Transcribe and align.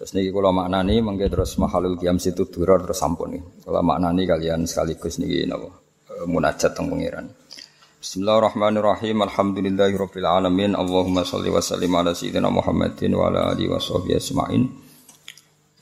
Terus 0.00 0.16
niki 0.16 0.32
kula 0.32 0.48
maknani 0.48 1.04
mengke 1.04 1.28
terus 1.28 1.60
mahalul 1.60 2.00
qiyam 2.00 2.16
situ 2.16 2.48
duror 2.48 2.80
terus 2.80 3.04
sampun. 3.04 3.36
Kula 3.60 3.84
maknani 3.84 4.24
kalian 4.24 4.64
sekaligus 4.64 5.20
niki 5.20 5.44
napa 5.44 5.68
eh, 6.08 6.24
munajat 6.24 6.72
teng 6.72 6.88
pangeran. 6.88 7.28
Bismillahirrahmanirrahim. 8.00 9.20
Alhamdulillahirabbil 9.28 10.24
alamin. 10.24 10.72
Allahumma 10.72 11.20
shalli 11.20 11.52
wa 11.52 11.60
sallim 11.60 11.92
ala 11.92 12.16
sayyidina 12.16 12.48
Muhammadin 12.48 13.12
wa 13.12 13.28
ala 13.28 13.52
alihi 13.52 13.68
washabbihi 13.68 14.16
ajmain. 14.16 14.72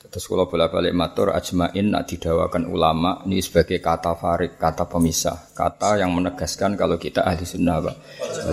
Terus 0.09 0.25
kalau 0.25 0.49
bolak-balik 0.49 0.89
matur 0.97 1.29
ajmain 1.37 1.85
nak 1.85 2.09
didawakan 2.09 2.65
ulama 2.65 3.21
ini 3.29 3.45
sebagai 3.45 3.77
kata 3.77 4.17
farik, 4.17 4.57
kata 4.57 4.89
pemisah, 4.89 5.53
kata 5.53 6.01
yang 6.01 6.17
menegaskan 6.17 6.73
kalau 6.73 6.97
kita 6.97 7.21
ahli 7.21 7.45
sunnah 7.45 7.77
wal 7.77 7.93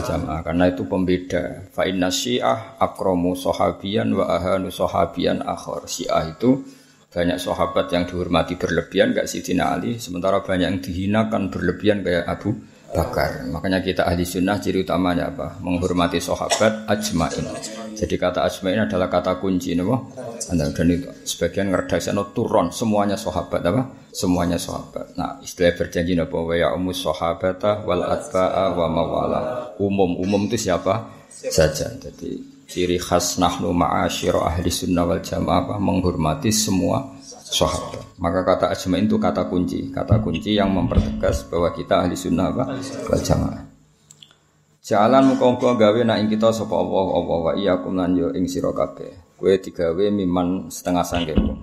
jamaah 0.04 0.44
karena 0.44 0.68
itu 0.68 0.84
pembeda. 0.84 1.64
Fa 1.72 1.88
inna 1.88 2.12
syiah 2.12 2.76
akromu 2.76 3.32
sohabian 3.32 4.12
wa 4.12 4.28
ahanu 4.36 4.68
sohabian 4.68 5.40
akhor. 5.40 5.88
Syiah 5.88 6.28
itu 6.28 6.60
banyak 7.08 7.40
sahabat 7.40 7.88
yang 7.88 8.04
dihormati 8.04 8.60
berlebihan 8.60 9.16
gak 9.16 9.24
Sidina 9.24 9.72
Ali, 9.72 9.96
sementara 9.96 10.44
banyak 10.44 10.68
yang 10.68 10.80
dihinakan 10.84 11.48
berlebihan 11.48 12.04
kayak 12.04 12.28
Abu 12.28 12.52
bakar. 12.92 13.42
Makanya 13.48 13.82
kita 13.82 14.02
ahli 14.06 14.22
sunnah 14.22 14.60
ciri 14.60 14.84
utamanya 14.84 15.32
apa? 15.32 15.58
Menghormati 15.62 16.20
sahabat 16.22 16.86
ajmain. 16.86 17.46
Jadi 17.96 18.14
kata 18.20 18.44
ajmain 18.44 18.84
adalah 18.84 19.08
kata 19.08 19.40
kunci 19.40 19.72
nopo. 19.72 20.12
Dan 20.52 20.70
itu 20.92 21.08
sebagian 21.24 21.72
ngerdasano 21.72 22.36
turun 22.36 22.68
semuanya 22.68 23.16
sahabat 23.16 23.64
apa? 23.64 23.82
Semuanya 24.12 24.60
sahabat. 24.60 25.16
Nah 25.16 25.40
istilah 25.40 25.72
berjanji 25.72 26.12
nopo 26.12 26.44
wa 26.44 26.54
ya 26.54 26.76
umus 26.76 27.00
sahabata 27.00 27.82
wal 27.88 28.04
atba'a 28.04 28.76
wa 28.76 28.86
mawala. 28.92 29.40
Umum 29.80 30.20
umum 30.20 30.44
itu 30.46 30.68
siapa 30.68 31.08
saja. 31.32 31.88
Jadi 31.96 32.36
ciri 32.68 33.00
khas 33.00 33.40
nahnu 33.40 33.72
ma'asyira 33.72 34.44
ahli 34.44 34.68
sunnah 34.68 35.08
wal 35.08 35.24
jamaah 35.24 35.80
menghormati 35.80 36.52
semua 36.52 37.15
sahabat. 37.46 38.18
Maka 38.18 38.42
kata 38.42 38.66
ajmain 38.74 39.06
itu 39.06 39.16
kata 39.22 39.46
kunci, 39.46 39.94
kata 39.94 40.18
kunci 40.18 40.58
yang 40.58 40.74
mempertegas 40.74 41.46
bahwa 41.46 41.70
kita 41.70 42.02
ahli 42.02 42.18
sunnah 42.18 42.50
wal 42.50 43.22
jamaah. 43.22 43.62
Jalan 44.86 45.34
muka-muka 45.34 45.74
gawe 45.74 46.00
nak 46.06 46.18
ing 46.22 46.28
kita 46.30 46.54
sapa 46.54 46.74
Allah 46.78 47.06
Allah 47.10 47.38
wa 47.42 47.52
iyyakum 47.58 47.98
lan 47.98 48.14
yo 48.14 48.30
ing 48.30 48.46
sira 48.46 48.70
kabeh. 48.70 49.34
Kowe 49.34 49.50
digawe 49.50 50.04
miman 50.14 50.70
setengah 50.70 51.02
sanggemu. 51.02 51.54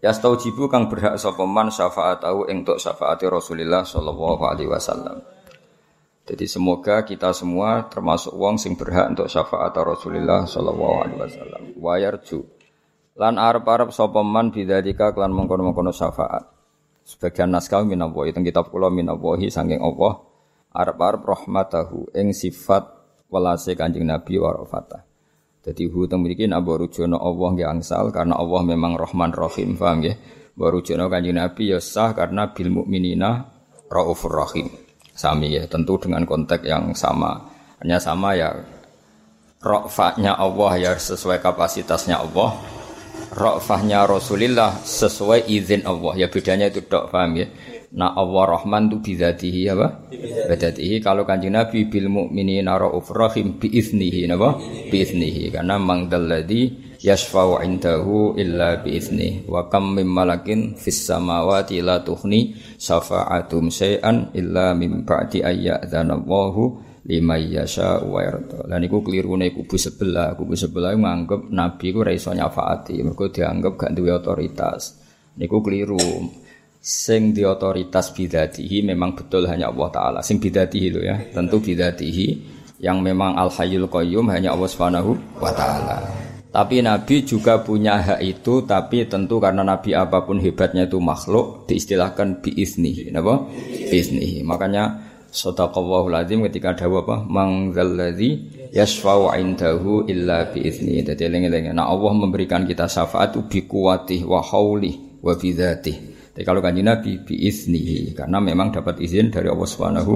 Ya 0.00 0.14
jibu 0.14 0.70
kang 0.70 0.88
berhak 0.88 1.18
sapa 1.18 1.44
man 1.44 1.68
syafaat 1.74 2.22
tahu 2.24 2.46
ing 2.48 2.64
tok 2.64 2.78
syafaati 2.80 3.26
Rasulullah 3.26 3.82
sallallahu 3.82 4.42
alaihi 4.46 4.70
wasallam. 4.70 5.20
Jadi 6.24 6.46
semoga 6.46 7.02
kita 7.02 7.34
semua 7.34 7.90
termasuk 7.90 8.30
wong 8.32 8.56
sing 8.56 8.78
berhak 8.78 9.10
untuk 9.10 9.26
syafaat 9.26 9.74
Rasulullah 9.74 10.46
sallallahu 10.46 10.96
alaihi 11.02 11.18
wasallam. 11.18 11.62
Wa 11.82 11.98
yarju 11.98 12.59
Lan 13.18 13.38
arep-arep 13.38 13.90
sapa 13.90 14.22
man 14.22 14.54
bidzalika 14.54 15.10
kelan 15.10 15.34
mengkono-mengkono 15.34 15.90
syafaat. 15.90 16.46
Sebagian 17.02 17.50
naskah 17.50 17.82
minallahi 17.82 18.30
teng 18.30 18.46
kitab 18.46 18.70
kula 18.70 18.86
minallahi 18.86 19.50
saking 19.50 19.82
Allah 19.82 20.22
arep-arep 20.70 21.22
rahmatahu 21.26 22.14
ing 22.14 22.30
sifat 22.30 22.86
welase 23.26 23.74
Kanjeng 23.74 24.06
Nabi 24.06 24.38
wa 24.38 24.54
rafata. 24.54 25.02
Dadi 25.60 25.90
hu 25.90 26.06
teng 26.06 26.22
mriki 26.22 26.46
nak 26.46 26.64
rujono 26.64 27.18
Allah 27.18 27.48
nggih 27.52 27.68
angsal 27.68 28.14
karena 28.14 28.38
Allah 28.38 28.62
memang 28.64 28.96
Rahman 28.96 29.34
Rahim, 29.34 29.76
paham 29.76 30.00
nggih? 30.00 30.16
Rujono 30.60 31.08
Kanjeng 31.08 31.36
Nabi 31.36 31.72
ya 31.72 31.80
sah 31.80 32.12
karena 32.12 32.52
bil 32.52 32.68
mukminina 32.72 33.48
raufur 33.90 34.32
rahim. 34.32 34.68
Sami 35.12 35.52
ya, 35.52 35.68
tentu 35.68 36.00
dengan 36.00 36.24
konteks 36.24 36.64
yang 36.64 36.96
sama. 36.96 37.36
Hanya 37.80 38.00
sama 38.00 38.36
ya 38.36 38.56
rofaknya 39.60 40.36
Allah 40.36 40.72
ya 40.80 40.92
sesuai 40.96 41.44
kapasitasnya 41.44 42.16
Allah 42.16 42.56
Rafahnya 43.40 44.04
Rasulillah 44.04 44.84
sesuai 44.84 45.48
izin 45.48 45.88
Allah. 45.88 46.12
Ya 46.20 46.28
bedanya 46.28 46.68
itu 46.68 46.84
dok 46.84 47.08
paham 47.08 47.40
ya. 47.40 47.48
Nah 47.96 48.12
Allah 48.12 48.60
Rahman 48.60 48.92
itu 48.92 49.00
bidatihi 49.00 49.72
apa? 49.72 50.12
Bidatihi. 50.46 51.00
Kalau 51.00 51.24
kanjeng 51.24 51.56
Nabi 51.56 51.88
bil 51.88 52.12
mu'minina 52.12 52.76
ra'uf 52.76 53.08
rahim 53.10 53.56
biiznihi 53.56 54.28
apa? 54.28 54.60
Biiznihi. 54.92 55.48
Karena 55.48 55.80
mangdalladhi 55.80 56.92
yashfa'u 57.00 57.64
indahu 57.64 58.36
illa 58.36 58.78
biiznihi. 58.84 59.48
Wa 59.48 59.72
kam 59.72 59.96
mim 59.96 60.06
malakin 60.06 60.76
fis 60.76 61.00
samawati 61.08 61.80
la 61.80 62.04
tuhni 62.04 62.52
syafa'atum 62.76 63.72
syai'an 63.72 64.36
illa 64.36 64.76
mim 64.76 65.02
ba'di 65.08 65.40
ayya'dhanallahu 65.40 66.89
lima 67.06 67.40
yasha 67.40 68.02
wa 68.04 68.20
yarda. 68.20 68.68
Lan 68.68 68.84
iku 68.84 69.00
klirune 69.00 69.52
kubu 69.54 69.80
sebelah, 69.80 70.36
kubu 70.36 70.52
sebelah 70.56 70.92
nganggep 70.96 71.48
nabi 71.48 71.86
ku 71.94 72.04
ora 72.04 72.12
iso 72.12 72.34
nyafaati, 72.34 73.00
mergo 73.00 73.32
dianggap 73.32 73.72
gak 73.76 73.92
duwe 73.96 74.12
otoritas. 74.12 75.00
Niku 75.40 75.64
keliru. 75.64 76.00
Sing 76.80 77.36
di 77.36 77.44
otoritas 77.44 78.08
bidatihi 78.16 78.80
memang 78.80 79.12
betul 79.12 79.44
hanya 79.44 79.68
Allah 79.68 79.88
taala. 79.92 80.20
Sing 80.24 80.40
bidatihi 80.40 80.88
lo 80.88 81.00
ya, 81.04 81.16
tentu 81.28 81.60
bidatihi 81.60 82.26
yang 82.80 83.04
memang 83.04 83.36
al 83.36 83.52
hayyul 83.52 83.84
qayyum 83.92 84.32
hanya 84.32 84.56
Allah 84.56 84.68
Subhanahu 84.68 85.12
wa 85.36 85.52
taala. 85.52 86.00
Tapi 86.50 86.82
Nabi 86.82 87.22
juga 87.22 87.62
punya 87.62 88.02
hak 88.02 88.20
itu, 88.26 88.66
tapi 88.66 89.06
tentu 89.06 89.38
karena 89.38 89.62
Nabi 89.62 89.94
apa 89.94 90.26
pun 90.26 90.42
hebatnya 90.42 90.90
itu 90.90 90.98
makhluk, 90.98 91.70
diistilahkan 91.70 92.42
biiznihi. 92.42 93.14
Napa? 93.14 93.46
Biiznihi. 93.86 94.42
Makanya 94.42 95.09
Sadaqallahu 95.30 96.10
lazim 96.10 96.42
ketika 96.50 96.74
ada 96.74 96.90
apa? 96.90 97.22
Mangzalladzi 97.22 98.30
yashfa'u 98.74 99.30
indahu 99.38 100.10
illa 100.10 100.50
biizni. 100.50 101.06
Jadi 101.06 101.22
eling-eling. 101.30 101.70
Nah 101.70 101.86
Allah 101.86 102.12
memberikan 102.18 102.66
kita 102.66 102.90
syafaat 102.90 103.38
bi 103.46 103.62
kuwatih 103.62 104.26
wa 104.26 104.42
haulih 104.42 105.22
wa 105.22 105.38
bidzatih. 105.38 106.10
Tapi 106.34 106.42
kalau 106.46 106.62
kanji 106.62 106.82
Nabi 106.82 107.22
biiznihi 107.22 108.14
karena 108.14 108.38
memang 108.42 108.70
dapat 108.70 109.02
izin 109.02 109.34
dari 109.34 109.50
Allah 109.50 109.68
Subhanahu 109.70 110.12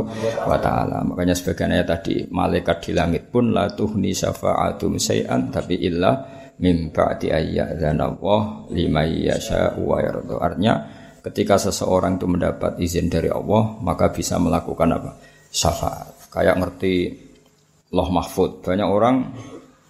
wa 0.47 0.59
taala. 0.59 1.03
Makanya 1.07 1.35
sebagian 1.35 1.75
ayat 1.75 1.91
tadi 1.91 2.27
malaikat 2.31 2.87
di 2.87 2.91
langit 2.95 3.31
pun 3.31 3.55
la 3.55 3.71
tuhni 3.71 4.15
syafa'atum 4.15 4.99
syai'an 4.99 5.51
tapi 5.51 5.79
illa 5.79 6.27
mim 6.59 6.95
ba'di 6.95 7.35
ayyadzana 7.35 8.15
Allah 8.15 8.41
liman 8.71 9.09
yasha'u 9.11 9.83
wa 9.83 9.99
yarda. 9.99 10.35
Artinya 10.39 10.75
Ketika 11.25 11.57
seseorang 11.57 12.21
itu 12.21 12.29
mendapat 12.29 12.77
izin 12.77 13.09
dari 13.09 13.33
Allah, 13.33 13.81
maka 13.81 14.13
bisa 14.13 14.37
melakukan 14.37 14.93
apa? 14.93 15.17
Syafaat. 15.49 16.29
Kayak 16.29 16.61
ngerti 16.61 17.17
loh 17.97 18.13
mahfud. 18.13 18.61
Banyak 18.61 18.85
orang 18.85 19.17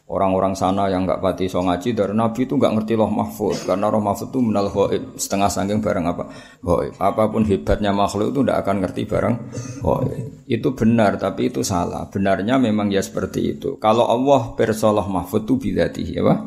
orang-orang 0.04 0.54
sana 0.54 0.86
yang 0.92 1.08
nggak 1.08 1.18
pati 1.18 1.50
so 1.50 1.64
ngaji 1.64 1.96
dari 1.96 2.14
Nabi 2.14 2.46
itu 2.46 2.54
nggak 2.54 2.78
ngerti 2.78 2.94
loh 2.94 3.10
mahfud. 3.10 3.66
Karena 3.66 3.90
roh 3.90 3.98
mahfud 3.98 4.30
itu 4.30 4.38
menal 4.38 4.70
hoib 4.70 5.18
setengah 5.18 5.50
sangking 5.50 5.82
barang 5.82 6.06
apa? 6.06 6.24
Hoib 6.62 6.94
apa 7.02 7.26
pun 7.26 7.42
hebatnya 7.42 7.90
makhluk 7.90 8.30
itu 8.30 8.40
tidak 8.46 8.58
akan 8.62 8.76
ngerti 8.86 9.02
barang 9.02 9.34
hoib 9.82 10.22
itu 10.46 10.68
benar 10.70 11.18
tapi 11.18 11.50
itu 11.50 11.66
salah. 11.66 12.06
Benarnya 12.06 12.62
memang 12.62 12.94
ya 12.94 13.02
seperti 13.02 13.58
itu. 13.58 13.74
Kalau 13.82 14.06
Allah 14.06 14.54
persolah 14.54 15.10
mahfud 15.10 15.50
itu 15.50 15.58
bidati 15.58 16.14
ya 16.14 16.22
pak 16.22 16.38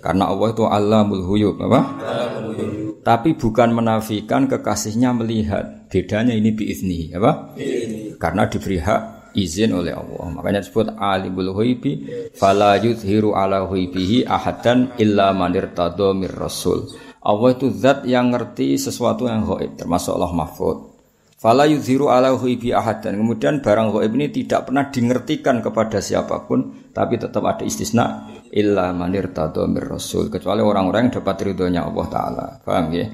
karena 0.00 0.32
Allah 0.32 0.48
itu 0.56 0.64
alamul 0.64 1.20
huyub 1.26 1.60
apa 1.60 1.80
tapi 3.02 3.34
bukan 3.34 3.74
menafikan 3.74 4.46
kekasihnya 4.46 5.10
melihat 5.10 5.90
bedanya 5.90 6.32
ini 6.32 6.54
biizni 6.54 7.10
apa 7.10 7.58
karena 8.22 8.46
diberi 8.46 8.78
hak 8.78 9.02
izin 9.34 9.72
oleh 9.74 9.96
Allah. 9.96 10.26
Makanya 10.38 10.60
disebut 10.62 10.94
alimul 10.96 11.52
ghaibi 11.56 11.92
fala 12.36 12.78
yuzhiru 12.78 13.34
ala 13.34 13.66
ghaibihi 13.66 14.28
ahadan 14.28 14.94
illa 15.00 15.34
man 15.34 15.52
irtada 15.56 16.12
mir 16.14 16.32
rasul. 16.32 16.88
Allah 17.22 17.54
itu 17.54 17.70
zat 17.70 18.02
yang 18.06 18.34
ngerti 18.34 18.78
sesuatu 18.78 19.30
yang 19.30 19.46
gaib 19.46 19.78
termasuk 19.78 20.14
Allah 20.14 20.32
Mahfud. 20.34 20.78
Fala 21.38 21.66
yuzhiru 21.66 22.06
ala 22.06 22.30
ghaibi 22.38 22.70
ahadan. 22.70 23.18
Kemudian 23.18 23.64
barang 23.64 23.88
gaib 23.98 24.12
ini 24.14 24.30
tidak 24.30 24.70
pernah 24.70 24.90
dingertikan 24.94 25.58
kepada 25.58 25.98
siapa 25.98 26.46
pun, 26.46 26.90
tapi 26.94 27.18
tetap 27.18 27.42
ada 27.42 27.66
istisna 27.66 28.30
illa 28.52 28.92
man 28.92 29.16
irtada 29.16 29.64
mir 29.64 29.88
rasul, 29.88 30.28
kecuali 30.28 30.60
orang-orang 30.60 31.08
yang 31.08 31.14
dapat 31.24 31.36
ridhonya 31.48 31.88
Allah 31.88 32.06
taala. 32.12 32.46
Paham 32.60 32.86
ya? 32.92 33.06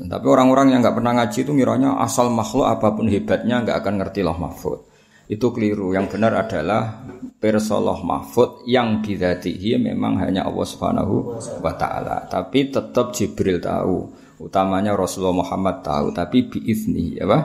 Tapi 0.00 0.26
orang-orang 0.28 0.72
yang 0.72 0.80
nggak 0.84 0.96
pernah 0.96 1.12
ngaji 1.16 1.38
itu 1.44 1.52
ngiranya 1.52 2.00
asal 2.00 2.32
makhluk 2.32 2.68
apa 2.68 2.92
pun 2.92 3.08
hebatnya 3.08 3.64
nggak 3.64 3.76
akan 3.84 3.94
ngerti 4.00 4.24
Allah 4.24 4.40
mahfud 4.40 4.90
itu 5.30 5.46
keliru. 5.54 5.94
Yang 5.94 6.18
benar 6.18 6.34
adalah 6.34 7.06
persoloh 7.38 8.02
mahfud 8.02 8.66
yang 8.66 8.98
bidatihi 8.98 9.78
memang 9.78 10.18
hanya 10.18 10.50
Allah 10.50 10.66
Subhanahu 10.66 11.14
wa 11.62 11.72
taala. 11.78 12.26
Tapi 12.26 12.74
tetap 12.74 13.14
Jibril 13.14 13.62
tahu, 13.62 14.10
utamanya 14.42 14.98
Rasulullah 14.98 15.46
Muhammad 15.46 15.86
tahu, 15.86 16.10
tapi 16.10 16.50
biizni 16.50 17.14
ya 17.14 17.30
Pak. 17.30 17.42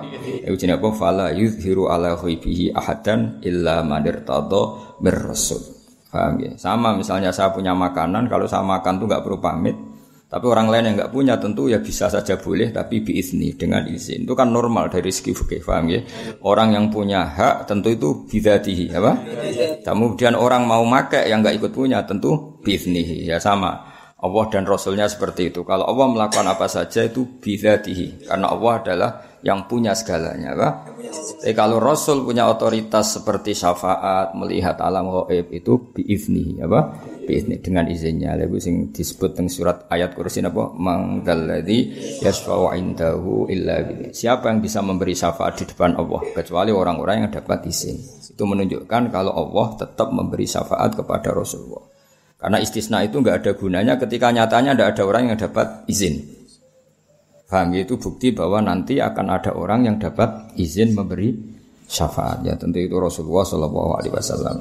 Itu 0.50 0.58
jenis 0.58 0.82
apa? 0.82 0.90
Fala 0.98 1.28
yuzhiru 1.30 1.86
ala 1.94 2.18
ghaibihi 2.18 2.74
ahadan 2.74 3.46
illa 3.46 3.86
man 3.86 4.02
irtada 4.02 4.98
rasul. 5.06 5.75
Paham 6.16 6.40
ya? 6.40 6.56
Sama 6.56 6.96
misalnya 6.96 7.36
saya 7.36 7.52
punya 7.52 7.76
makanan, 7.76 8.32
kalau 8.32 8.48
saya 8.48 8.64
makan 8.64 9.04
tuh 9.04 9.06
nggak 9.12 9.20
perlu 9.20 9.44
pamit, 9.44 9.76
tapi 10.32 10.48
orang 10.48 10.72
lain 10.72 10.84
yang 10.88 10.96
nggak 10.96 11.12
punya 11.12 11.36
tentu 11.36 11.68
ya 11.68 11.84
bisa 11.84 12.08
saja 12.08 12.40
boleh 12.40 12.72
tapi 12.72 13.04
biizni 13.04 13.52
dengan 13.60 13.84
izin. 13.84 14.24
Itu 14.24 14.32
kan 14.32 14.48
normal 14.48 14.88
dari 14.88 15.12
segi 15.12 15.36
fikih, 15.36 15.60
paham 15.68 15.92
ya? 15.92 16.00
Orang 16.48 16.72
yang 16.72 16.88
punya 16.88 17.28
hak 17.28 17.68
tentu 17.68 17.92
itu 17.92 18.24
bidatihi, 18.32 18.96
apa? 18.96 19.12
Kemudian 19.84 20.40
orang 20.40 20.64
mau 20.64 20.88
make 20.88 21.20
yang 21.28 21.44
nggak 21.44 21.60
ikut 21.60 21.72
punya 21.76 22.08
tentu 22.08 22.64
biiznihi, 22.64 23.28
ya 23.28 23.44
sama. 23.44 23.92
Allah 24.16 24.46
dan 24.50 24.64
Rasulnya 24.66 25.06
seperti 25.06 25.54
itu. 25.54 25.62
Kalau 25.68 25.86
Allah 25.86 26.08
melakukan 26.10 26.48
apa 26.50 26.66
saja 26.66 27.06
itu 27.06 27.28
bidatihi. 27.38 28.26
Karena 28.26 28.50
Allah 28.50 28.74
adalah 28.82 29.12
yang 29.46 29.70
punya 29.70 29.94
segalanya. 29.94 30.58
Apa? 30.58 30.70
Tapi 31.46 31.54
kalau 31.54 31.78
Rasul 31.78 32.26
punya 32.26 32.50
otoritas 32.50 33.22
seperti 33.22 33.54
syafaat, 33.54 34.34
melihat 34.34 34.82
alam 34.82 35.06
gaib 35.30 35.54
itu 35.54 35.94
biizni, 35.94 36.58
apa? 36.58 36.98
Biizni 37.30 37.62
dengan 37.62 37.86
izinnya. 37.86 38.34
Lalu 38.34 38.58
sing 38.58 38.76
disebut 38.90 39.38
dengan 39.38 39.54
surat 39.54 39.78
ayat 39.94 40.18
kursi 40.18 40.42
apa? 40.42 40.74
Mangdalladzi 40.74 41.80
yasfa'u 42.26 42.74
indahu 42.74 43.46
illa 43.54 43.86
Siapa 44.10 44.50
yang 44.50 44.66
bisa 44.66 44.82
memberi 44.82 45.14
syafaat 45.14 45.62
di 45.62 45.70
depan 45.70 45.94
Allah 45.94 46.26
kecuali 46.34 46.74
orang-orang 46.74 47.30
yang 47.30 47.32
dapat 47.32 47.70
izin. 47.70 48.02
Itu 48.34 48.50
menunjukkan 48.50 49.14
kalau 49.14 49.32
Allah 49.32 49.78
tetap 49.78 50.10
memberi 50.10 50.50
syafaat 50.50 50.98
kepada 50.98 51.30
Rasulullah. 51.30 51.86
Karena 52.42 52.58
istisna 52.60 53.06
itu 53.06 53.22
nggak 53.22 53.46
ada 53.46 53.52
gunanya 53.54 53.94
ketika 54.02 54.34
nyatanya 54.34 54.74
tidak 54.74 54.88
ada 54.98 55.04
orang 55.06 55.24
yang 55.30 55.38
dapat 55.38 55.86
izin. 55.86 56.35
Paham 57.46 57.78
ya? 57.78 57.86
itu 57.86 58.02
bukti 58.02 58.34
bahwa 58.34 58.58
nanti 58.66 58.98
akan 58.98 59.26
ada 59.30 59.54
orang 59.54 59.86
yang 59.86 59.96
dapat 60.02 60.58
izin 60.58 60.98
memberi 60.98 61.34
syafaat. 61.86 62.42
Ya 62.42 62.58
tentu 62.58 62.82
itu 62.82 62.98
Rasulullah 62.98 63.46
Shallallahu 63.46 63.92
Alaihi 64.02 64.14
Wasallam. 64.14 64.58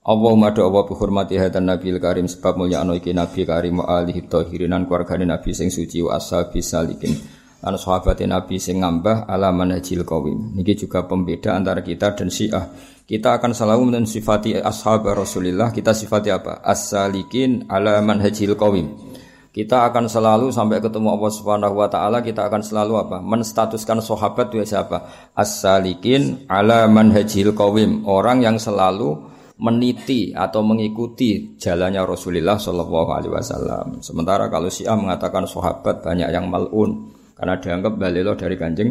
Allahumma 0.00 0.52
doa 0.52 0.68
Allah 0.68 0.84
bihormati 0.88 1.36
hadan 1.36 1.68
Nabi 1.68 1.92
Karim 2.00 2.24
sebab 2.24 2.56
mulia 2.56 2.80
anu 2.80 2.96
Nabi 2.96 3.40
Karim 3.44 3.84
wa 3.84 4.00
alihi 4.00 4.24
tahirinan 4.28 4.88
keluargane 4.88 5.28
Nabi 5.28 5.52
sing 5.52 5.68
suci 5.68 6.00
wa 6.00 6.16
ashabi 6.16 6.64
salikin 6.64 7.12
lan 7.60 7.76
sahabat 7.76 8.16
Nabi 8.24 8.56
sing 8.56 8.80
ngambah 8.80 9.28
ala 9.28 9.52
manhajil 9.52 10.04
qawim. 10.08 10.56
Niki 10.56 10.84
juga 10.84 11.04
pembeda 11.04 11.52
antara 11.52 11.84
kita 11.84 12.16
dan 12.16 12.32
Syiah. 12.32 12.72
Kita 13.04 13.36
akan 13.36 13.52
selalu 13.52 13.90
mensifati 13.90 14.56
ashab 14.56 15.04
Rasulullah, 15.04 15.74
kita 15.74 15.90
sifati 15.90 16.30
apa? 16.30 16.62
As-salikin 16.62 17.66
ala 17.66 17.98
manhajil 18.00 18.54
qawim. 18.54 19.09
Kita 19.50 19.90
akan 19.90 20.06
selalu 20.06 20.54
sampai 20.54 20.78
ketemu 20.78 21.10
Allah 21.10 21.32
Subhanahu 21.34 21.74
wa 21.74 21.90
taala 21.90 22.22
kita 22.22 22.46
akan 22.46 22.62
selalu 22.62 23.02
apa? 23.02 23.18
Menstatuskan 23.18 23.98
sahabat 23.98 24.54
itu 24.54 24.62
siapa? 24.62 25.30
As-salikin 25.34 26.46
ala 26.46 26.86
manhajil 26.86 27.50
qawim. 27.50 28.06
Orang 28.06 28.46
yang 28.46 28.62
selalu 28.62 29.18
meniti 29.58 30.30
atau 30.30 30.62
mengikuti 30.62 31.58
jalannya 31.58 31.98
Rasulullah 32.06 32.62
Shallallahu 32.62 33.10
Alaihi 33.10 33.34
Wasallam. 33.34 33.98
Sementara 34.00 34.46
kalau 34.46 34.70
Syiah 34.70 34.94
mengatakan 34.94 35.44
sahabat 35.50 35.98
banyak 36.00 36.30
yang 36.30 36.46
malun, 36.46 37.10
karena 37.34 37.58
dianggap 37.58 37.98
balilo 37.98 38.32
dari 38.38 38.54
kanjeng 38.54 38.90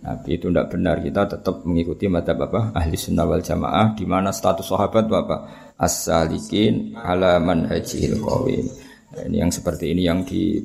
Nabi 0.00 0.40
itu 0.40 0.48
tidak 0.48 0.72
benar 0.72 0.96
kita 1.04 1.28
tetap 1.28 1.60
mengikuti 1.68 2.08
mata 2.08 2.32
bapak 2.32 2.72
ahli 2.72 2.96
sunnah 2.96 3.28
wal 3.28 3.44
jamaah 3.44 3.92
di 3.92 4.08
mana 4.08 4.32
status 4.32 4.64
sahabat 4.64 5.04
bapak 5.04 5.40
as-salikin 5.76 6.96
ala 6.96 7.36
manhajil 7.36 8.16
qawim 8.24 8.64
nah, 9.14 9.22
ini 9.26 9.36
yang 9.42 9.52
seperti 9.52 9.92
ini 9.92 10.02
yang 10.06 10.22
di 10.26 10.60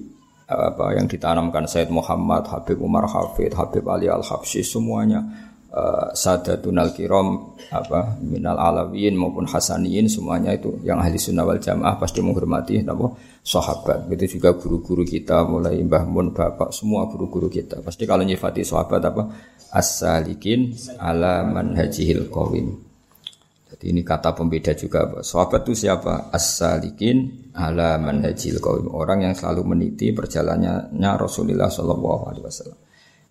apa 0.46 0.94
yang 0.94 1.10
ditanamkan 1.10 1.66
Said 1.66 1.90
Muhammad 1.90 2.46
Habib 2.46 2.78
Umar 2.78 3.10
Hafid 3.10 3.58
Habib 3.58 3.82
Ali 3.90 4.06
Al 4.06 4.22
Habsyi 4.22 4.62
semuanya 4.62 5.26
uh, 5.74 6.14
sadatun 6.14 6.78
al 6.78 6.94
kiram 6.94 7.58
apa 7.74 8.22
minal 8.22 8.54
alawiyin 8.54 9.18
maupun 9.18 9.50
hasaniyin 9.50 10.06
semuanya 10.06 10.54
itu 10.54 10.78
yang 10.86 11.02
ahli 11.02 11.18
sunnah 11.18 11.44
wal 11.44 11.58
jamaah 11.58 11.98
pasti 11.98 12.22
menghormati 12.22 12.86
apa 12.86 13.18
sahabat. 13.42 14.06
Itu 14.14 14.38
juga 14.40 14.54
guru-guru 14.54 15.02
kita 15.02 15.46
mulai 15.46 15.82
Mbah 15.82 16.06
Mun 16.06 16.30
Bapak 16.30 16.70
semua 16.70 17.06
guru-guru 17.10 17.50
kita. 17.50 17.82
Pasti 17.82 18.06
kalau 18.06 18.22
nyifati 18.22 18.62
sahabat 18.62 19.02
apa 19.02 19.34
as-salikin 19.74 20.78
ala 21.02 21.42
manhajihil 21.42 22.30
qawim 22.30 22.85
jadi 23.76 23.92
ini 23.92 24.08
kata 24.08 24.32
pembeda 24.32 24.72
juga 24.72 25.20
sahabat 25.20 25.68
itu 25.68 25.84
siapa 25.84 26.32
as-salikin 26.32 27.52
ala 27.52 28.00
manhajihil 28.00 28.64
qawim 28.64 28.88
orang 28.88 29.28
yang 29.28 29.34
selalu 29.36 29.76
meniti 29.76 30.16
perjalanannya 30.16 31.12
Rasulullah 31.20 31.68
sallallahu 31.68 32.24
alaihi 32.32 32.48
wasallam 32.48 32.80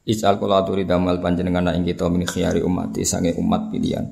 Ij'al 0.04 0.36
kula 0.36 0.60
damal 0.84 1.16
panjenengan 1.16 1.72
ing 1.72 1.88
kita 1.88 2.12
min 2.12 2.28
khiyari 2.28 2.60
umat 2.60 2.92
sange 3.08 3.32
umat 3.40 3.72
pilihan. 3.72 4.04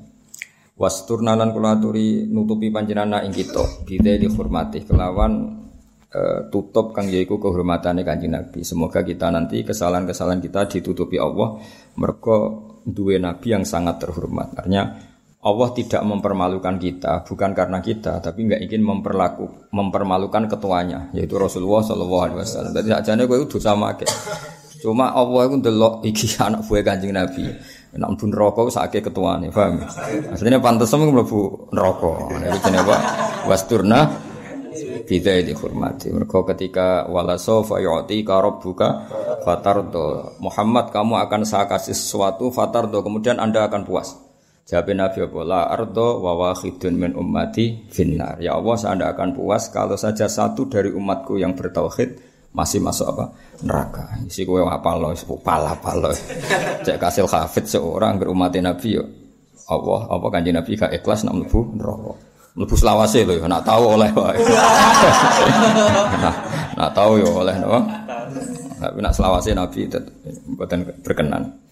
Wasturna 0.73 1.37
lan 1.37 1.53
kula 1.53 1.77
aturi 1.77 2.25
nutupi 2.25 2.73
panjenengan 2.73 3.21
ing 3.21 3.29
kita 3.29 3.85
dihormati 3.85 4.81
kelawan 4.89 5.61
uh, 6.09 6.49
tutup 6.49 6.97
kang 6.97 7.13
yaiku 7.13 7.37
kehormatane 7.37 8.01
Kanjeng 8.01 8.33
Nabi. 8.33 8.65
Semoga 8.65 9.05
kita 9.05 9.29
nanti 9.29 9.61
kesalahan-kesalahan 9.61 10.41
kita 10.41 10.65
ditutupi 10.65 11.21
Allah 11.21 11.61
mergo 12.01 12.37
duwe 12.81 13.21
nabi 13.21 13.53
yang 13.53 13.61
sangat 13.61 14.01
terhormat. 14.01 14.57
Artinya 14.57 15.12
Allah 15.43 15.69
tidak 15.75 16.01
mempermalukan 16.07 16.79
kita 16.79 17.27
bukan 17.27 17.51
karena 17.51 17.83
kita 17.83 18.23
tapi 18.23 18.47
nggak 18.47 18.63
ingin 18.63 18.79
memperlaku 18.79 19.67
mempermalukan 19.75 20.47
ketuanya 20.47 21.11
yaitu 21.11 21.35
Rasulullah 21.35 21.83
Shallallahu 21.83 22.23
Alaihi 22.23 22.39
Wasallam. 22.39 22.71
Jadi 22.71 22.89
ajane 22.95 23.21
gue 23.27 23.37
itu 23.43 23.59
sama 23.59 23.91
kayak 23.99 24.15
Cuma 24.83 25.15
Allah 25.15 25.47
itu 25.47 25.63
delok 25.63 26.03
iki 26.03 26.35
anak 26.43 26.67
buah 26.67 26.83
Kanjeng 26.83 27.15
Nabi. 27.15 27.47
Nek 27.95 28.03
mlebu 28.03 28.25
neraka 28.27 28.61
sakake 28.67 28.99
ketuane, 28.99 29.47
paham? 29.47 29.79
Asline 30.35 30.59
pantes 30.59 30.91
mlebu 30.91 31.71
neraka. 31.71 32.27
Iku 32.35 32.57
jenenge 32.67 32.83
apa? 32.83 32.95
Wasturna 33.47 34.11
bidai 35.07 35.47
dihormati. 35.47 36.11
Mereka 36.11 36.43
ketika 36.51 37.07
wala 37.07 37.39
sofa 37.39 37.79
yu'ti 37.79 38.27
rabbuka 38.27 39.07
fatardo. 39.47 40.35
Muhammad 40.43 40.91
kamu 40.91 41.15
akan 41.31 41.41
saya 41.47 41.63
kasih 41.71 41.95
sesuatu 41.95 42.51
fatardo 42.51 42.99
kemudian 42.99 43.39
Anda 43.39 43.63
akan 43.71 43.87
puas. 43.87 44.19
Jawab 44.63 44.95
Nabi 44.95 45.19
apa? 45.27 45.39
La 45.43 45.61
ardo 45.67 46.23
wa 46.23 46.39
wahidun 46.39 46.95
min 46.95 47.11
ummati 47.19 47.83
finnar. 47.91 48.39
Ya 48.39 48.55
Allah, 48.55 48.75
saya 48.79 48.95
anda 48.95 49.11
akan 49.11 49.35
puas 49.35 49.67
kalau 49.67 49.99
saja 49.99 50.31
satu 50.31 50.71
dari 50.71 50.87
umatku 50.87 51.35
yang 51.35 51.51
bertauhid 51.51 52.15
masih 52.55 52.79
masuk 52.79 53.11
apa 53.11 53.25
neraka. 53.59 54.03
Isi 54.23 54.47
kowe 54.47 54.63
apa 54.63 54.95
lo, 54.95 55.11
pala 55.43 55.75
pala. 55.75 56.15
Cek 56.85 56.95
kasil 56.95 57.27
hafid 57.27 57.67
seorang 57.67 58.23
ke 58.23 58.25
umat 58.31 58.55
Nabi 58.55 58.89
yo. 58.95 59.03
Allah 59.67 60.01
apa 60.07 60.27
kanji 60.31 60.51
Nabi 60.55 60.79
gak 60.79 60.95
ikhlas 60.95 61.27
nak 61.27 61.43
mlebu 61.43 61.59
neraka. 61.75 62.13
Mlebu 62.53 62.75
selawase 62.77 63.25
lho, 63.27 63.43
nak 63.43 63.65
tahu 63.67 63.83
oleh 63.99 64.11
wae. 64.15 64.37
nah, 66.23 66.35
nak 66.77 66.91
tahu 66.95 67.19
yo 67.19 67.41
oleh 67.41 67.55
no. 67.59 67.83
Tapi 68.79 68.99
nak 69.03 69.11
selawase 69.11 69.51
Nabi 69.51 69.91
mboten 70.55 70.87
berkenan. 71.03 71.62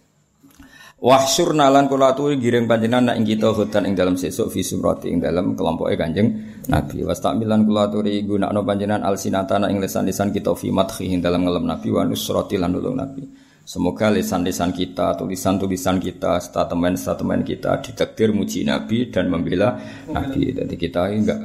Wahsyur 1.01 1.57
nalan 1.57 1.89
kula 1.89 2.13
aturi 2.13 2.37
giring 2.37 2.69
panjenengan 2.69 3.09
nak 3.09 3.15
ing 3.17 3.25
kita 3.25 3.57
hutan 3.57 3.89
ing 3.89 3.97
dalam 3.97 4.13
sesuk 4.13 4.53
fi 4.53 4.61
sumrati 4.61 5.09
ing 5.09 5.17
dalam 5.17 5.57
kelompoke 5.57 5.97
Kanjeng 5.97 6.61
Nabi. 6.69 7.01
Wastamilan 7.01 7.65
kula 7.65 7.89
aturi 7.89 8.21
gunakno 8.21 8.61
panjenengan 8.61 9.09
alsinatana 9.09 9.73
ing 9.73 9.81
lisan-lisan 9.81 10.29
kita 10.29 10.53
fi 10.53 10.69
madhi 10.69 11.09
ing 11.09 11.25
dalam 11.25 11.41
ngelem 11.41 11.65
Nabi 11.65 11.89
wa 11.89 12.05
nusrati 12.05 12.61
lan 12.61 12.77
nulung 12.77 13.01
Nabi. 13.01 13.25
Semoga 13.65 14.13
lisan-lisan 14.13 14.77
kita, 14.77 15.17
tulisan-tulisan 15.17 15.97
kita, 15.97 16.37
statement-statement 16.37 17.41
kita 17.49 17.81
ditakdir 17.81 18.29
muji 18.29 18.61
Nabi 18.69 19.09
dan 19.09 19.25
membela 19.25 19.81
Nabi. 20.05 20.53
Jadi 20.53 20.75
kita 20.77 21.09
enggak 21.09 21.39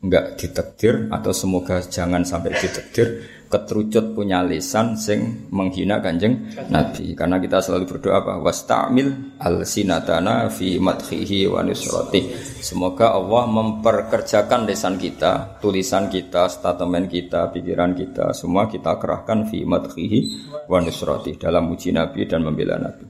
enggak 0.00 0.40
ditakdir 0.40 1.12
atau 1.12 1.36
semoga 1.36 1.84
jangan 1.84 2.24
sampai 2.24 2.56
ditakdir 2.56 3.28
keterucut 3.52 4.16
punya 4.16 4.40
lisan 4.40 4.96
sing 4.96 5.52
menghina 5.52 6.00
kanjeng 6.00 6.48
Nabi. 6.72 7.12
Karena 7.12 7.36
kita 7.36 7.60
selalu 7.60 7.84
berdoa 7.84 8.24
apa? 8.24 8.34
Wastamil 8.40 9.36
al 9.36 9.68
sinatana 9.68 10.48
fi 10.48 10.80
madhihi 10.80 11.52
wa 11.52 11.60
nusrati. 11.60 12.32
Semoga 12.64 13.12
Allah 13.12 13.44
memperkerjakan 13.44 14.64
lisan 14.64 14.96
kita 14.96 15.60
tulisan 15.60 16.08
kita 16.08 16.48
statement 16.48 17.12
kita 17.12 17.52
pikiran 17.52 17.92
kita 17.92 18.32
semua 18.32 18.72
kita 18.72 18.96
kerahkan 18.96 19.44
fi 19.52 19.68
madhihi 19.68 20.18
wa 20.64 20.80
nusrati 20.80 21.36
dalam 21.36 21.68
muji 21.68 21.92
Nabi 21.92 22.24
dan 22.24 22.40
membela 22.48 22.80
Nabi. 22.80 23.04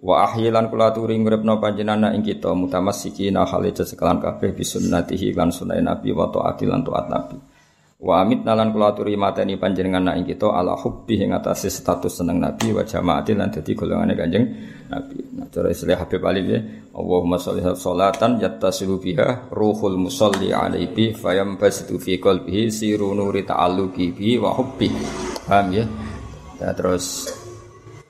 Wa 0.00 0.32
ahyilan 0.32 0.72
kula 0.72 0.96
turi 0.96 1.20
ngrepno 1.20 1.60
panjenengan 1.60 2.16
ing 2.16 2.24
kita 2.24 2.52
mutamassikina 2.56 3.44
hale 3.44 3.76
sekalan 3.76 4.24
kabeh 4.24 4.56
bisunnatihi 4.56 5.36
lan 5.36 5.52
sunah 5.52 5.76
Nabi 5.84 6.16
wa 6.16 6.32
taati 6.32 6.64
lan 6.64 6.80
taat 6.80 7.08
Nabi 7.12 7.55
Wa 8.06 8.22
amit 8.22 8.46
nalan 8.46 8.70
kula 8.70 8.94
aturi 8.94 9.18
mateni 9.18 9.58
panjenengan 9.58 9.98
nak 9.98 10.22
kita 10.22 10.46
ala 10.54 10.78
hubbi 10.78 11.26
ing 11.26 11.34
atase 11.34 11.66
status 11.66 12.22
seneng 12.22 12.38
Nabi 12.38 12.70
wa 12.70 12.86
jamaati 12.86 13.34
lan 13.34 13.50
dadi 13.50 13.74
golongane 13.74 14.14
Kanjeng 14.14 14.46
Nabi. 14.86 15.18
Nah, 15.34 15.50
cara 15.50 15.74
istilah 15.74 15.98
Habib 15.98 16.22
Ali 16.22 16.46
ya, 16.46 16.62
Allahumma 16.94 17.34
sholli 17.34 17.66
sholatan 17.66 18.38
yattasilu 18.38 19.02
biha 19.02 19.50
ruhul 19.50 19.98
musalli 19.98 20.54
alaihi 20.54 21.18
fayam 21.18 21.58
basitu 21.58 21.98
fi 21.98 22.22
qalbihi 22.22 22.70
siru 22.70 23.10
nuri 23.10 23.42
ta'alluqi 23.42 24.14
bi 24.14 24.38
wa 24.38 24.54
hubbi. 24.54 24.86
Paham 25.42 25.74
ya? 25.74 25.82
Ya 26.62 26.70
terus 26.78 27.26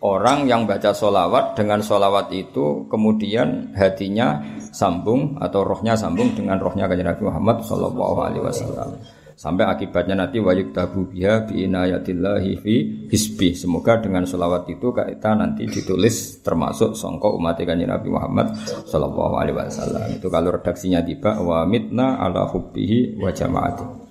orang 0.04 0.44
yang 0.44 0.68
baca 0.68 0.92
solawat 0.92 1.56
dengan 1.56 1.80
solawat 1.80 2.36
itu 2.36 2.84
kemudian 2.92 3.72
hatinya 3.72 4.44
sambung 4.76 5.40
atau 5.40 5.64
rohnya 5.64 5.96
sambung 5.96 6.36
dengan 6.36 6.60
rohnya 6.60 6.84
kanjeng 6.84 7.08
Nabi 7.08 7.22
Muhammad 7.24 7.64
Shallallahu 7.64 8.18
Alaihi 8.20 8.44
Wasallam 8.44 9.15
sampai 9.36 9.68
akibatnya 9.68 10.16
nanti 10.16 10.40
wayuk 10.40 10.72
tabu 10.72 11.04
biha 11.06 11.44
bi 11.44 11.68
inayatillahi 11.68 12.52
fi 12.56 12.74
hisbi. 13.12 13.52
Semoga 13.52 14.00
dengan 14.00 14.24
sholawat 14.24 14.64
itu 14.72 14.90
kita 14.96 15.36
nanti 15.36 15.68
ditulis 15.68 16.40
termasuk 16.40 16.96
songkok 16.96 17.36
umat 17.36 17.60
kanjeng 17.60 17.92
Nabi 17.92 18.08
Muhammad 18.08 18.56
Shallallahu 18.88 19.34
Alaihi 19.36 19.56
Wasallam. 19.60 20.16
Itu 20.16 20.32
kalau 20.32 20.56
redaksinya 20.56 21.04
tiba 21.04 21.36
wa 21.38 21.68
mitna 21.68 22.16
ala 22.16 22.48
hubbihi 22.48 23.20
wa 23.20 23.28
jamaati 23.28 24.05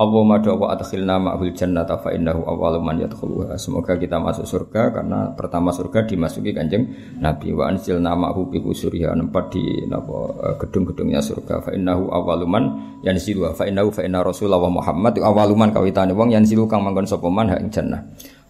Allahumma 0.00 0.40
doa 0.40 0.72
adkhilna 0.72 1.20
ma'hul 1.20 1.52
jannata 1.52 2.00
fa 2.00 2.08
innahu 2.16 2.40
awwalu 2.48 2.80
man 2.80 2.96
yadkhuluha. 3.04 3.60
Semoga 3.60 4.00
kita 4.00 4.16
masuk 4.16 4.48
surga 4.48 4.96
karena 4.96 5.28
pertama 5.36 5.76
surga 5.76 6.08
dimasuki 6.08 6.56
Kanjeng 6.56 6.88
Nabi. 7.20 7.52
Wa 7.52 7.68
anzilna 7.68 8.16
ma'hu 8.16 8.48
bi 8.48 8.64
usuriha 8.64 9.12
nempat 9.12 9.52
di 9.52 9.84
napa 9.84 10.32
eh, 10.40 10.54
gedung-gedungnya 10.56 11.20
surga. 11.20 11.60
Fa 11.60 11.76
innahu 11.76 12.08
awwalu 12.16 12.48
man 12.48 12.64
yanzilu 13.04 13.52
fa 13.52 13.68
innahu 13.68 13.92
fa 13.92 14.00
inna 14.00 14.24
rasulullah 14.24 14.64
Muhammad. 14.72 15.20
Awwalu 15.20 15.52
man 15.52 15.68
kawitane. 15.76 16.16
Wong 16.16 16.32
yanzilu 16.32 16.64
kang 16.64 16.80
manggon 16.80 17.04
sapa 17.04 17.28
man? 17.28 17.52
Ha 17.52 17.60
ing 17.60 17.68
jannah. 17.68 18.00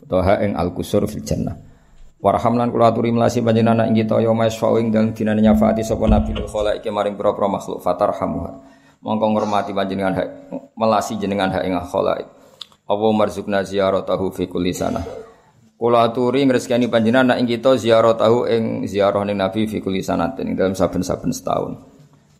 Utawa 0.06 0.22
ha 0.22 0.34
ing 0.46 0.54
al-qusur 0.54 1.02
fil 1.10 1.26
jannah. 1.26 1.58
Warham 2.22 2.62
lan 2.62 2.70
kula 2.70 2.94
aturi 2.94 3.10
melasi 3.10 3.42
panjenengan 3.42 3.90
ing 3.90 3.98
kita 3.98 4.22
ya 4.22 4.30
mas 4.30 4.54
ing 4.54 4.94
dalem 4.94 5.18
dinane 5.18 5.42
nyafaati 5.42 5.82
sapa 5.82 6.04
nabi 6.04 6.36
kul 6.36 6.46
iki 6.76 6.92
maring 6.92 7.16
pira-pira 7.16 7.48
makhluk 7.48 7.80
fatarhamuha 7.80 8.79
mongko 9.00 9.26
ngurmati 9.32 9.72
panjenengan 9.72 10.14
hak 10.16 10.28
melasi 10.76 11.16
jenengan 11.16 11.52
hak 11.52 11.64
ing 11.64 11.74
khalaik 11.76 12.28
apa 12.84 13.06
marzukna 13.16 13.64
ziyaratahu 13.64 14.32
fi 14.32 14.44
kulli 14.48 14.72
sana 14.76 15.00
Kula 15.80 16.12
aturi 16.12 16.44
ngrezekani 16.44 16.92
panjenengan 16.92 17.32
nak 17.32 17.38
ing 17.40 17.48
kita 17.48 17.72
ing 18.52 18.84
ziarah 18.84 19.24
ning 19.24 19.40
Nabi 19.40 19.64
fi 19.64 19.80
kulli 19.80 20.04
sanatin 20.04 20.52
dalam 20.52 20.76
saben-saben 20.76 21.32
setahun. 21.32 21.72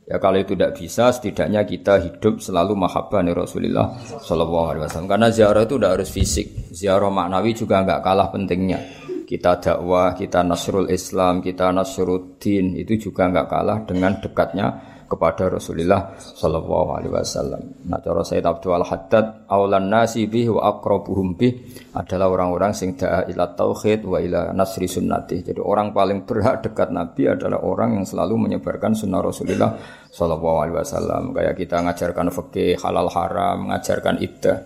Ya 0.04 0.20
kalau 0.20 0.44
itu 0.44 0.52
tidak 0.52 0.76
bisa 0.76 1.08
setidaknya 1.08 1.64
kita 1.64 2.04
hidup 2.04 2.44
selalu 2.44 2.76
mahabbah 2.76 3.24
nih 3.24 3.32
Rasulullah 3.32 3.96
Shallallahu 3.96 4.66
Alaihi 4.76 4.82
Wasallam. 4.84 5.08
Karena 5.08 5.32
ziarah 5.32 5.64
itu 5.64 5.80
tidak 5.80 5.92
harus 5.96 6.10
fisik. 6.12 6.46
Ziarah 6.68 7.08
maknawi 7.08 7.56
juga 7.56 7.80
nggak 7.80 8.00
kalah 8.04 8.28
pentingnya. 8.28 8.80
Kita 9.24 9.56
dakwah 9.56 10.12
kita 10.12 10.44
nasrul 10.44 10.92
Islam 10.92 11.40
kita 11.40 11.72
nasrul 11.72 12.36
din 12.36 12.76
itu 12.76 13.08
juga 13.08 13.24
nggak 13.32 13.46
kalah 13.48 13.78
dengan 13.88 14.20
dekatnya 14.20 14.66
kepada 15.10 15.50
Rasulullah 15.50 16.14
sallallahu 16.14 16.94
alaihi 16.94 17.10
wasallam. 17.10 17.82
Nah 17.90 17.98
cara 17.98 18.22
Sayyid 18.22 18.46
Abdul 18.46 18.86
Haddad 18.86 19.50
aulan 19.50 19.90
nasi 19.90 20.30
bih 20.30 20.54
wa 20.54 20.70
aqrabuhum 20.70 21.34
bih 21.34 21.58
adalah 21.98 22.30
orang-orang 22.30 22.70
sing 22.70 22.94
da'a 22.94 23.26
ila 23.34 23.50
tauhid 23.58 24.06
wa 24.06 24.22
ila 24.22 24.54
nasri 24.54 24.86
sunnati. 24.86 25.42
Jadi 25.42 25.58
orang 25.58 25.90
paling 25.90 26.22
berhak 26.22 26.62
dekat 26.62 26.94
Nabi 26.94 27.26
adalah 27.26 27.58
orang 27.58 27.98
yang 27.98 28.06
selalu 28.06 28.46
menyebarkan 28.46 28.94
sunnah 28.94 29.18
Rasulullah 29.18 29.74
sallallahu 30.14 30.58
alaihi 30.62 30.76
wasallam. 30.78 31.34
Kayak 31.34 31.54
kita 31.58 31.76
ngajarkan 31.82 32.26
fikih 32.30 32.78
halal 32.78 33.10
haram, 33.10 33.66
mengajarkan 33.66 34.22
iddah. 34.22 34.62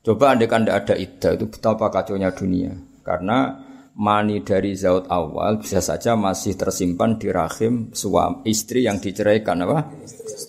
Coba 0.00 0.32
andai 0.32 0.48
kan 0.48 0.64
tidak 0.64 0.76
ada 0.84 0.94
iddah 0.96 1.32
itu 1.36 1.44
betapa 1.48 1.92
kacaunya 1.92 2.32
dunia. 2.32 2.72
Karena 3.04 3.52
mani 3.94 4.42
dari 4.42 4.74
zaut 4.74 5.06
awal 5.06 5.62
bisa 5.62 5.78
saja 5.78 6.18
masih 6.18 6.58
tersimpan 6.58 7.14
di 7.14 7.30
rahim 7.30 7.94
suami 7.94 8.42
istri 8.50 8.82
yang 8.82 8.98
diceraikan 8.98 9.62
apa? 9.62 9.90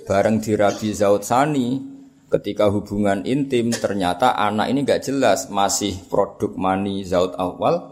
Bareng 0.09 0.41
di 0.41 0.53
rabi 0.57 0.93
zaut 0.93 1.21
sani. 1.21 1.93
Ketika 2.25 2.73
hubungan 2.73 3.21
intim 3.23 3.69
ternyata 3.69 4.33
anak 4.33 4.73
ini 4.73 4.81
nggak 4.81 5.07
jelas 5.07 5.47
masih 5.53 5.93
produk 6.09 6.57
mani 6.57 7.05
zaut 7.05 7.37
awal 7.37 7.85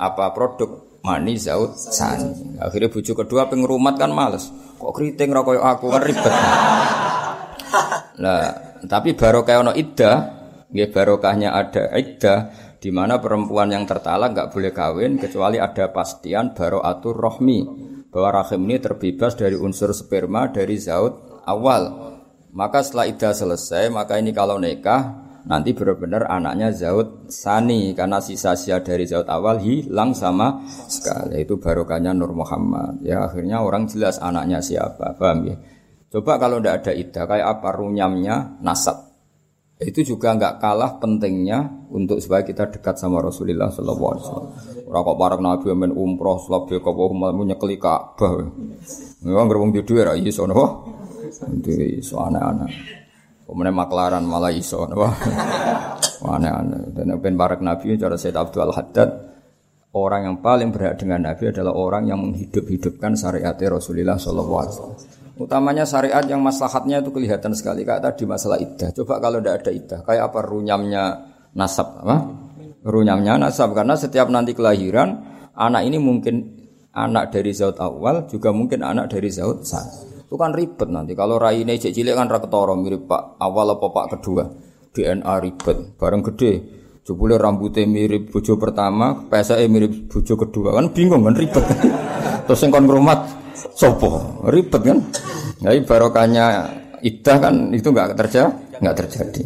apa 0.00 0.32
produk 0.32 0.80
mani 1.04 1.36
zaut 1.36 1.76
sani. 1.76 2.56
Akhirnya 2.56 2.88
bucu 2.88 3.12
kedua 3.12 3.46
pengrumat 3.52 4.00
kan 4.00 4.10
males. 4.10 4.48
Kok 4.80 4.92
keriting 4.96 5.28
rokok 5.30 5.60
aku? 5.60 5.86
Kan 5.92 6.02
ribet. 6.02 6.34
Nah 8.16 8.42
tapi 8.88 9.12
barokah 9.12 9.60
ono 9.60 9.72
iddah 9.76 10.16
nggih 10.72 10.88
barokahnya 10.90 11.52
ada 11.52 11.92
iddah 11.94 12.38
di 12.86 12.94
mana 12.94 13.18
perempuan 13.18 13.66
yang 13.66 13.82
tertalak 13.82 14.30
nggak 14.30 14.54
boleh 14.54 14.70
kawin 14.70 15.18
kecuali 15.18 15.58
ada 15.58 15.90
pastian 15.90 16.54
atur 16.54 17.18
rohmi. 17.18 17.66
Bahwa 18.14 18.38
rahim 18.38 18.62
ini 18.70 18.78
terbebas 18.78 19.34
dari 19.34 19.58
unsur 19.58 19.90
sperma 19.90 20.54
dari 20.54 20.78
zaut 20.78 21.42
awal. 21.50 22.14
Maka 22.54 22.86
setelah 22.86 23.10
idah 23.10 23.34
selesai, 23.34 23.90
maka 23.90 24.22
ini 24.22 24.30
kalau 24.30 24.62
nikah 24.62 25.18
nanti 25.50 25.74
benar-benar 25.74 26.30
anaknya 26.30 26.70
zaut 26.70 27.26
sani. 27.26 27.90
Karena 27.90 28.22
sisa 28.22 28.54
sia 28.54 28.78
dari 28.78 29.02
zaut 29.02 29.26
awal 29.26 29.58
hilang 29.58 30.14
sama 30.14 30.62
sekali. 30.86 31.42
Itu 31.42 31.58
barokahnya 31.58 32.14
Nur 32.14 32.38
Muhammad. 32.38 33.02
Ya 33.02 33.26
akhirnya 33.26 33.66
orang 33.66 33.90
jelas 33.90 34.22
anaknya 34.22 34.62
siapa. 34.62 35.18
Paham 35.18 35.42
ya? 35.42 35.58
Coba 36.06 36.38
kalau 36.38 36.62
tidak 36.62 36.86
ada 36.86 36.92
idah 36.94 37.24
kayak 37.26 37.48
apa 37.50 37.68
runyamnya? 37.74 38.62
Nasab 38.62 39.05
itu 39.76 40.16
juga 40.16 40.32
nggak 40.32 40.56
kalah 40.56 40.96
pentingnya 40.96 41.68
untuk 41.92 42.16
supaya 42.16 42.40
kita 42.40 42.72
dekat 42.72 42.96
sama 42.96 43.20
Rasulullah 43.20 43.68
Sallallahu 43.68 44.08
Alaihi 44.08 44.24
Wasallam. 44.24 44.48
Kok 44.88 45.16
parang 45.20 45.40
Nabi 45.44 45.68
amin 45.68 45.92
umroh, 45.92 46.40
selabih 46.40 46.80
kau 46.80 47.12
mau 47.12 47.28
nyekeli 47.28 47.76
Ka'bah. 47.76 48.48
Memang 49.20 49.46
gerbong 49.52 49.76
di 49.76 49.84
dua 49.84 50.12
rai 50.12 50.24
iso 50.24 50.48
nopo. 50.48 50.96
Itu 51.28 51.76
iso 51.76 52.16
aneh-aneh. 52.24 52.72
Kemudian 53.44 53.76
maklaran 53.76 54.24
malah 54.24 54.48
iso. 54.48 54.80
Aneh-aneh. 56.24 56.96
Dan 56.96 57.12
ben 57.20 57.36
barak 57.36 57.60
Nabi 57.60 58.00
cara 58.00 58.16
Said 58.16 58.32
Abdul 58.32 58.72
Haddad 58.72 59.10
orang 59.92 60.24
yang 60.24 60.36
paling 60.40 60.72
berhak 60.72 60.96
dengan 60.96 61.28
Nabi 61.28 61.52
adalah 61.52 61.76
orang 61.76 62.08
yang 62.08 62.24
menghidup-hidupkan 62.24 63.12
syariat 63.12 63.52
Rasulullah 63.52 64.16
Sallallahu 64.16 64.56
Alaihi 64.56 64.72
Wasallam. 64.72 65.15
Utamanya 65.36 65.84
syariat 65.84 66.24
yang 66.24 66.40
maslahatnya 66.40 67.04
itu 67.04 67.12
kelihatan 67.12 67.52
sekali. 67.52 67.84
Kayak 67.84 68.08
tadi 68.08 68.24
masalah 68.24 68.56
iddah. 68.56 68.88
Coba 68.96 69.20
kalau 69.20 69.36
tidak 69.44 69.54
ada 69.60 69.70
iddah, 69.72 70.00
kayak 70.00 70.32
apa 70.32 70.40
runyamnya 70.40 71.04
nasab? 71.52 72.00
Apa? 72.00 72.16
Runyamnya 72.80 73.36
nasab. 73.36 73.76
Karena 73.76 74.00
setiap 74.00 74.32
nanti 74.32 74.56
kelahiran, 74.56 75.12
anak 75.52 75.82
ini 75.84 76.00
mungkin 76.00 76.56
anak 76.96 77.36
dari 77.36 77.52
zaut 77.52 77.76
awal, 77.84 78.24
juga 78.24 78.48
mungkin 78.56 78.80
anak 78.80 79.12
dari 79.12 79.28
zaut 79.28 79.60
sah. 79.68 79.84
Itu 80.24 80.40
kan 80.40 80.56
ribet 80.56 80.88
nanti. 80.88 81.12
Kalau 81.12 81.36
rai 81.36 81.68
ini 81.68 81.76
cilik 81.76 82.16
kan 82.16 82.32
raketoro 82.32 82.72
mirip 82.72 83.04
pak 83.04 83.36
awal 83.36 83.76
apa 83.76 83.86
pak 83.92 84.06
kedua. 84.16 84.44
DNA 84.96 85.34
ribet. 85.44 86.00
Bareng 86.00 86.24
gede. 86.24 86.52
Jebule 87.04 87.36
rambutnya 87.38 87.86
mirip 87.86 88.32
bojo 88.34 88.58
pertama, 88.58 89.28
PSE 89.28 89.68
mirip 89.68 90.08
bojo 90.08 90.34
kedua. 90.34 90.74
Kan 90.80 90.96
bingung 90.96 91.28
kan 91.28 91.36
ribet. 91.36 91.62
Terus 92.48 92.62
yang 92.64 92.72
kon 92.72 92.88
sopo? 93.74 94.42
Ribet 94.48 94.82
kan? 94.84 94.98
Jadi 95.60 95.78
barokahnya 95.88 96.44
iddah 97.00 97.36
kan 97.40 97.54
itu 97.72 97.88
nggak 97.88 98.16
terjadi 98.16 98.52
nggak 98.80 98.96
terjadi. 98.96 99.44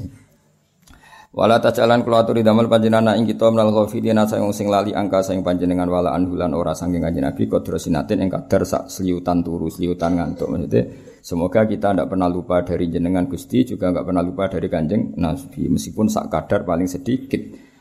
Wala 1.31 1.62
tajalan 1.62 2.02
kula 2.02 2.26
aturi 2.26 2.43
damel 2.43 2.67
panjenengan 2.67 3.14
ing 3.14 3.23
kita 3.23 3.55
menal 3.55 3.71
ghafilina 3.71 4.26
sayang 4.26 4.50
sing 4.50 4.67
lali 4.67 4.90
angka 4.90 5.23
sayang 5.23 5.47
panjenengan 5.47 5.87
wala 5.87 6.11
anhulan 6.11 6.50
ora 6.50 6.75
saking 6.75 6.99
kanjeng 6.99 7.23
Nabi 7.23 7.47
kodro 7.47 7.79
sinatin 7.79 8.26
ing 8.26 8.35
kadar 8.35 8.67
sak 8.67 8.90
seliutan 8.90 9.38
turu 9.47 9.71
seliutan 9.71 10.19
ngantuk 10.19 10.50
maksudnya 10.50 10.90
semoga 11.23 11.71
kita 11.71 11.95
tidak 11.95 12.11
pernah 12.11 12.26
lupa 12.26 12.67
dari 12.67 12.90
jenengan 12.90 13.31
Gusti 13.31 13.62
juga 13.62 13.95
nggak 13.95 14.11
pernah 14.11 14.26
lupa 14.26 14.50
dari 14.50 14.67
kanjeng 14.67 15.14
Nabi 15.23 15.71
meskipun 15.71 16.11
sak 16.11 16.35
kadar 16.35 16.67
paling 16.67 16.90
sedikit 16.90 17.38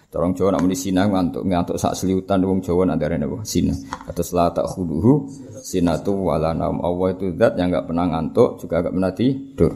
Orang 0.09 0.33
Jawa 0.33 0.57
nak 0.57 0.65
muni 0.65 0.73
ngantuk 0.73 1.45
ngantuk 1.45 1.77
sak 1.77 1.93
seliutan 1.93 2.41
wong 2.41 2.65
Jawa 2.65 2.81
nak 2.89 2.97
darene 2.97 3.29
apa? 3.29 3.45
Sinah. 3.45 3.77
Atau 4.09 4.25
la 4.33 4.49
tak 4.49 4.65
khuduhu 4.65 5.29
sinatu 5.61 6.17
wala 6.17 6.49
naum. 6.57 6.81
Allah 6.81 7.13
itu 7.13 7.29
zat 7.37 7.53
yang 7.61 7.69
enggak 7.69 7.85
pernah 7.85 8.09
ngantuk 8.09 8.57
juga 8.57 8.81
enggak 8.81 8.93
pernah 8.97 9.11
tidur. 9.13 9.71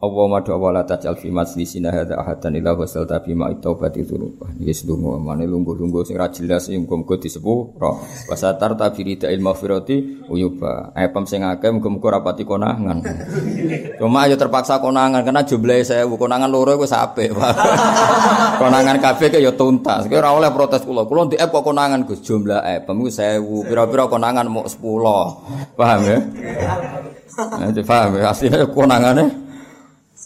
Allah 0.00 0.32
madu 0.32 0.56
awala 0.56 0.80
tajal 0.88 1.12
fi 1.12 1.28
majlisina 1.28 1.92
hadza 1.92 2.16
ahadan 2.16 2.56
ila 2.56 2.72
wasal 2.72 3.04
tabi 3.04 3.36
ma 3.36 3.52
taubati 3.52 4.00
dzunub. 4.00 4.40
Iki 4.56 4.72
sedungo 4.72 5.20
mane 5.20 5.44
lungguh-lungguh 5.44 6.08
sing 6.08 6.16
ra 6.16 6.32
jelas 6.32 6.72
sing 6.72 6.88
muga-muga 6.88 7.20
disepuro. 7.20 8.00
Wasatar 8.24 8.80
tabiri 8.80 9.20
il 9.28 9.44
mafirati 9.44 10.24
uyuba. 10.32 10.96
Epem 10.96 11.28
sing 11.28 11.44
akeh 11.44 11.68
muga-muga 11.68 12.16
rapati 12.16 12.48
konangan. 12.48 13.04
Cuma 14.00 14.24
ayo 14.24 14.40
terpaksa 14.40 14.80
konangan 14.80 15.20
karena 15.20 15.44
jumlahe 15.44 15.84
saya 15.84 16.08
konangan 16.08 16.48
loro 16.48 16.80
wis 16.80 16.96
apik. 16.96 17.36
konangan 18.64 18.96
kabeh 19.04 19.36
ke 19.36 19.36
ya 19.36 19.52
tuntas. 19.52 20.08
Ora 20.08 20.32
oleh 20.32 20.48
protes 20.48 20.80
kula. 20.80 21.04
Kula 21.04 21.28
ndek 21.28 21.44
kok 21.44 21.60
konangan 21.60 22.08
Gus 22.08 22.24
jumlah 22.24 22.64
epem 22.64 22.96
ku 23.04 23.12
1000. 23.12 23.68
Pira-pira 23.68 24.08
konangan 24.08 24.48
mau 24.48 24.64
10. 24.64 24.80
Paham 25.76 26.00
ya? 26.08 26.18
Nah, 27.36 27.68
paham 27.84 28.10
ya? 28.16 28.32
Aslinya 28.32 28.64
konangane 28.64 29.39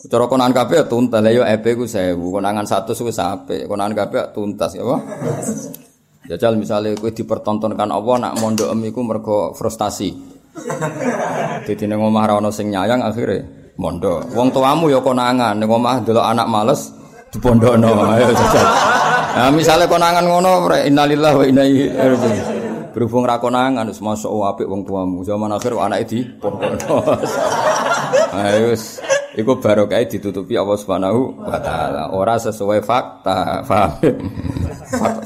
Cara 0.05 0.29
konangan 0.29 0.53
kabeh 0.53 0.85
tuntas. 0.85 1.25
Lah 1.25 1.33
yo 1.33 1.43
EP 1.45 1.65
ku 1.73 1.89
1000, 1.89 2.17
konangan 2.17 2.65
100 2.69 2.93
wis 2.93 3.17
apik. 3.17 3.65
Konangan 3.65 3.95
kabeh 3.97 4.23
tuntas 4.37 4.77
ya 4.77 4.85
apa? 4.85 4.97
Jajal 6.25 6.57
misalnya 6.57 6.97
kowe 6.97 7.13
dipertontonkan 7.13 7.89
Allah 7.93 8.17
nak 8.17 8.41
mondok 8.41 8.73
iku 8.85 9.01
mergo 9.05 9.53
frustasi. 9.53 10.13
Dadi 11.65 11.85
ning 11.85 12.01
omah 12.01 12.25
ra 12.25 12.33
ono 12.41 12.49
sing 12.49 12.73
nyayang 12.73 13.05
akhirnya 13.05 13.45
mondok. 13.77 14.33
Wong 14.33 14.49
tuamu 14.49 14.89
ya 14.89 15.05
konangan, 15.05 15.57
ning 15.61 15.69
omah 15.69 16.01
delok 16.01 16.25
anak 16.25 16.49
males 16.49 16.93
dipondokno. 17.33 17.93
Ayo 18.17 18.33
jajal. 18.33 18.67
Nah, 19.35 19.51
misalnya 19.51 19.91
konangan 19.91 20.25
ngono, 20.25 20.63
innalillahi 20.71 21.35
wa 21.35 21.45
inna 21.45 21.65
ilaihi 21.67 21.91
raji'un. 21.91 22.63
Berhubung 22.95 23.27
ra 23.27 23.43
konangan 23.43 23.91
wis 23.91 23.99
masuk 23.99 24.31
apik 24.47 24.71
wong 24.71 24.87
tuamu. 24.87 25.27
Zaman 25.27 25.51
akhir 25.51 25.75
anake 25.75 26.05
di 26.07 26.19
pondokno. 26.39 27.03
Ayo 28.31 28.73
Iku 29.35 29.59
barokah 29.59 29.99
ditutupi 30.07 30.55
Allah 30.55 30.79
Subhanahu 30.79 31.43
wa 31.43 31.59
taala. 31.59 32.15
Ora 32.15 32.39
sesuai 32.39 32.87
fakta. 32.87 33.67
Paham? 33.67 33.99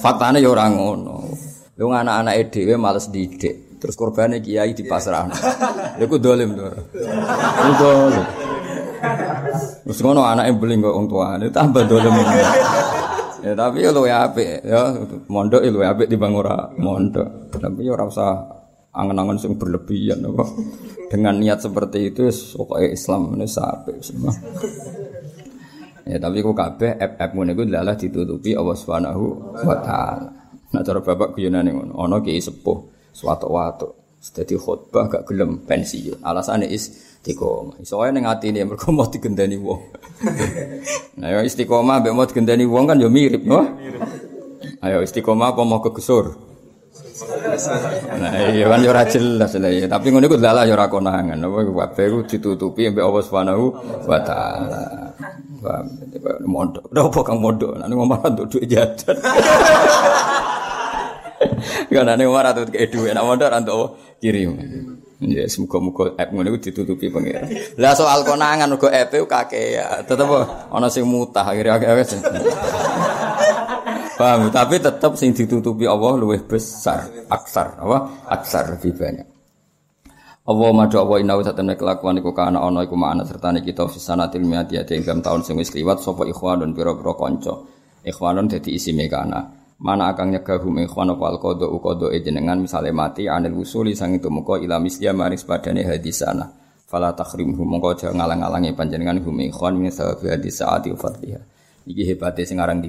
Faktane 0.01 0.41
ya 0.41 0.49
ora 0.49 0.65
ngono. 0.73 1.29
Lu 1.77 1.93
anak-anake 1.93 2.49
dhewe 2.49 2.75
males 2.81 3.13
didik. 3.13 3.77
Terus 3.79 3.95
korbane 3.95 4.41
kiai 4.41 4.73
di 4.73 4.89
pasrah. 4.89 5.29
Iku 6.01 6.17
dolim 6.17 6.57
to. 6.57 6.67
Iku 7.61 7.73
dolim. 7.77 8.27
Terus 9.85 10.01
ngono 10.01 10.25
anake 10.25 10.57
beling 10.57 10.81
kok 10.81 10.97
wong 10.97 11.07
tuane 11.07 11.47
tambah 11.53 11.85
dolen. 11.85 12.13
ya 13.39 13.55
tapi 13.55 13.87
ya 13.87 13.95
luwe 13.95 14.11
apik 14.11 14.67
ya 14.67 14.99
mondok 15.31 15.63
ya 15.63 15.71
luwe 15.71 15.87
apik 15.87 16.09
timbang 16.09 16.33
ora 16.33 16.73
mondok. 16.81 17.53
Tapi 17.55 17.85
ya 17.85 17.93
ora 17.93 18.09
usah 18.09 18.58
angen-angen 18.99 19.39
sing 19.39 19.55
berlebihan 19.55 20.27
apa. 20.27 20.45
Dengan 21.09 21.39
niat 21.39 21.63
seperti 21.63 22.11
itu 22.13 22.27
pokoknya 22.29 22.89
Islam 22.91 23.39
ini 23.39 23.47
apik 23.47 23.97
semua. 24.03 24.35
Ya 26.09 26.17
tapi 26.17 26.41
kok 26.41 26.57
kabeh 26.57 26.97
app-app 26.97 27.37
ngene 27.37 27.53
iku 27.53 27.63
adalah 27.69 27.95
ditutupi 27.95 28.57
Allah 28.57 28.77
Subhanahu 28.77 29.25
wa 29.61 29.77
taala. 29.85 30.29
Nah 30.73 30.81
cara 30.81 31.01
bapak 31.05 31.37
guyonane 31.37 31.69
ngono, 31.73 31.97
ana 32.01 32.21
ki 32.25 32.41
sepuh 32.41 32.79
suatu 33.13 33.49
waktu. 33.53 33.89
Dadi 34.19 34.59
khutbah 34.59 35.07
gak 35.07 35.31
gelem 35.31 35.63
pensiun. 35.63 36.21
Alasane 36.27 36.67
istiqomah. 36.67 37.79
Iso 37.79 38.03
wae 38.03 38.11
ning 38.11 38.27
atine 38.27 38.67
mergo 38.67 38.91
mau 38.91 39.07
digendani 39.07 39.57
wong. 39.57 39.81
nah 41.23 41.29
ya 41.31 41.41
istiqomah 41.45 42.03
mbek 42.03 42.13
mau 42.17 42.27
digendani 42.27 42.67
wong 42.67 42.85
kan 42.91 42.99
ya 42.99 43.09
mirip, 43.09 43.47
no? 43.47 43.63
Ayo 44.83 45.05
istiqomah 45.07 45.55
apa 45.55 45.63
mau 45.63 45.79
kegesur? 45.85 46.48
Nah 48.19 48.33
iya 48.53 48.65
kan 48.69 48.85
ya 48.85 48.91
ora 48.93 49.05
jelas 49.09 49.53
lah 49.59 49.71
ya. 49.73 49.87
Tapi 49.91 50.07
ngono 50.13 50.25
iku 50.29 50.39
dalah 50.39 50.63
ya 50.69 50.79
ora 50.79 50.87
konangan. 50.87 51.39
Apa 51.39 51.67
kabeh 51.67 52.05
iku 52.11 52.19
ditutupi 52.27 52.91
mbek 52.93 53.05
Allah 53.05 53.23
Subhanahu 53.25 53.65
wa 54.07 54.19
taala. 54.23 54.83
Mondok. 56.47 56.95
Udah 56.95 57.05
apa 57.11 57.21
kang 57.27 57.39
mondok? 57.43 57.75
Nek 57.79 57.91
ngomong 57.91 58.23
untuk 58.23 58.47
duit 58.57 58.71
jajan. 58.71 59.17
Karena 61.89 62.19
Umar 62.27 62.51
atau 62.51 62.67
kayak 62.67 62.91
duit, 62.91 63.15
nak 63.15 63.25
mondar 63.27 63.51
atau 63.55 63.95
kirim. 64.19 64.59
Ya, 65.19 65.51
semoga 65.51 65.83
muga 65.83 66.05
app 66.15 66.31
ngono 66.31 66.55
iku 66.55 66.71
ditutupi 66.71 67.11
pengira. 67.11 67.43
Lah 67.75 67.91
soal 67.99 68.23
konangan 68.23 68.71
uga 68.71 68.95
app 68.95 69.11
ya, 69.51 70.07
tetep 70.07 70.31
ana 70.71 70.87
sing 70.87 71.03
mutah 71.11 71.43
akhirnya 71.43 71.75
akeh 71.75 71.91
Paham, 74.19 74.51
tapi 74.51 74.83
tetap 74.83 75.15
sing 75.15 75.31
ditutupi 75.31 75.87
Allah 75.87 76.19
luwih 76.19 76.43
besar, 76.43 77.07
aksar, 77.31 77.79
apa? 77.79 78.27
Aksar 78.27 78.75
lebih 78.75 78.99
banyak. 78.99 79.29
Allah 80.49 80.71
madha 80.75 80.99
Allah 81.05 81.19
inna 81.23 81.39
wa 81.39 81.45
ta'ala 81.47 81.79
kelakuan 81.79 82.19
iku 82.19 82.35
kana 82.35 82.59
ana 82.59 82.83
iku 82.83 82.99
serta 82.99 83.55
kita 83.63 83.87
fisanatil 83.87 84.43
miati 84.43 84.75
ing 84.75 85.05
tahun 85.05 85.47
sing 85.47 85.55
wis 85.55 85.71
liwat 85.71 86.03
sapa 86.03 86.27
ikhwanun 86.27 86.75
pira-pira 86.75 87.15
kanca. 87.15 87.63
Ikhwanun 88.03 88.51
dadi 88.51 88.75
isime 88.75 89.07
kana 89.07 89.59
mana 89.79 90.11
akan 90.11 90.35
nyegah 90.35 90.59
hum 90.59 90.83
ikhwan 90.83 91.15
apa 91.15 91.25
alqada 91.39 91.67
uqada 91.71 92.11
jenengan 92.19 92.59
misale 92.59 92.91
mati 92.91 93.31
anil 93.31 93.63
usuli 93.63 93.95
sang 93.95 94.19
itu 94.19 94.27
muka 94.27 94.59
ila 94.59 94.83
misliya 94.83 95.15
maris 95.15 95.47
padane 95.47 95.87
hadisana 95.87 96.51
fala 96.83 97.15
takhrimhum 97.15 97.63
mongko 97.63 97.95
aja 97.95 98.09
ngalang-alangi 98.11 98.75
panjenengan 98.75 99.23
hum 99.23 99.39
ikhwan 99.39 99.79
min 99.79 99.95
sababi 99.95 100.35
hadisati 100.35 100.91
fadliha 100.99 101.41
iki 101.87 102.03
hebate 102.11 102.43
sing 102.43 102.59
aran 102.59 102.83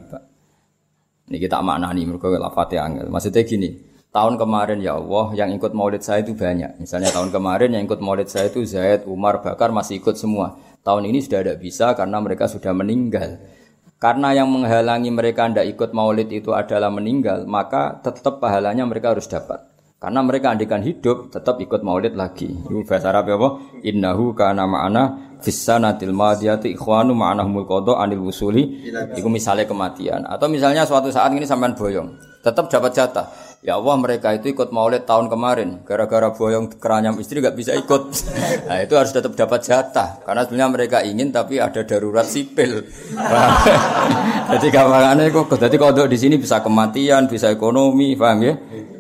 niki 1.30 1.46
tak 1.46 1.62
maknani 1.62 2.04
mergo 2.10 2.34
lafate 2.34 2.82
angel. 2.82 3.08
Maksudnya 3.08 3.46
gini 3.46 3.70
tahun 4.10 4.42
kemarin 4.42 4.82
ya 4.82 4.98
Allah 4.98 5.26
yang 5.38 5.54
ikut 5.54 5.72
maulid 5.78 6.02
saya 6.02 6.26
itu 6.26 6.34
banyak. 6.34 6.82
Misalnya 6.82 7.14
tahun 7.14 7.30
kemarin 7.30 7.78
yang 7.78 7.86
ikut 7.86 8.02
maulid 8.02 8.28
saya 8.28 8.50
itu 8.50 8.66
Zaid 8.66 9.06
Umar 9.06 9.46
Bakar 9.46 9.70
masih 9.70 10.02
ikut 10.02 10.18
semua. 10.18 10.58
Tahun 10.82 11.06
ini 11.06 11.22
sudah 11.22 11.46
tidak 11.46 11.62
bisa 11.62 11.94
karena 11.94 12.18
mereka 12.18 12.50
sudah 12.50 12.74
meninggal. 12.74 13.38
Karena 14.00 14.32
yang 14.34 14.50
menghalangi 14.50 15.12
mereka 15.14 15.46
tidak 15.52 15.70
ikut 15.76 15.92
maulid 15.94 16.32
itu 16.32 16.56
adalah 16.56 16.88
meninggal, 16.90 17.44
maka 17.46 18.00
tetap 18.00 18.40
pahalanya 18.40 18.88
mereka 18.88 19.12
harus 19.12 19.28
dapat. 19.28 19.69
Karena 20.00 20.24
mereka 20.24 20.56
andikan 20.56 20.80
hidup 20.80 21.28
tetap 21.28 21.60
ikut 21.60 21.84
maulid 21.84 22.16
lagi. 22.16 22.48
Itu 22.48 22.88
bahasa 22.88 23.12
Arab 23.12 23.36
apa? 23.36 23.50
Innahu 23.84 24.32
kana 24.32 24.64
ma'ana 24.64 25.36
fissanatil 25.44 26.16
madiyati 26.16 26.72
ikhwanu 26.72 27.12
ma'anahumul 27.12 27.68
qada 27.68 28.00
anil 28.00 28.24
wusuli. 28.24 28.88
Itu 29.12 29.28
misalnya 29.28 29.68
kematian. 29.68 30.24
Atau 30.24 30.48
misalnya 30.48 30.88
suatu 30.88 31.12
saat 31.12 31.36
ini 31.36 31.44
sampean 31.44 31.76
boyong, 31.76 32.16
tetap 32.40 32.72
dapat 32.72 32.96
jatah. 32.96 33.28
Ya 33.60 33.76
Allah 33.76 34.00
mereka 34.00 34.32
itu 34.32 34.56
ikut 34.56 34.72
maulid 34.72 35.04
tahun 35.04 35.28
kemarin 35.28 35.84
Gara-gara 35.84 36.32
boyong 36.32 36.80
keranyam 36.80 37.20
istri 37.20 37.44
gak 37.44 37.60
bisa 37.60 37.76
ikut 37.76 38.08
Nah 38.72 38.80
itu 38.80 38.96
harus 38.96 39.12
tetap 39.12 39.36
dapat 39.36 39.68
jatah 39.68 40.24
Karena 40.24 40.48
sebenarnya 40.48 40.72
mereka 40.72 40.98
ingin 41.04 41.36
tapi 41.36 41.60
ada 41.60 41.84
darurat 41.84 42.24
sipil 42.24 42.88
Jadi 44.56 44.68
gampangannya 44.72 45.28
kok 45.36 45.60
Jadi 45.60 45.76
kalau 45.76 46.08
di 46.08 46.16
sini 46.16 46.40
bisa 46.40 46.64
kematian, 46.64 47.28
bisa 47.28 47.52
ekonomi, 47.52 48.16
paham 48.16 48.48
ya? 48.48 48.56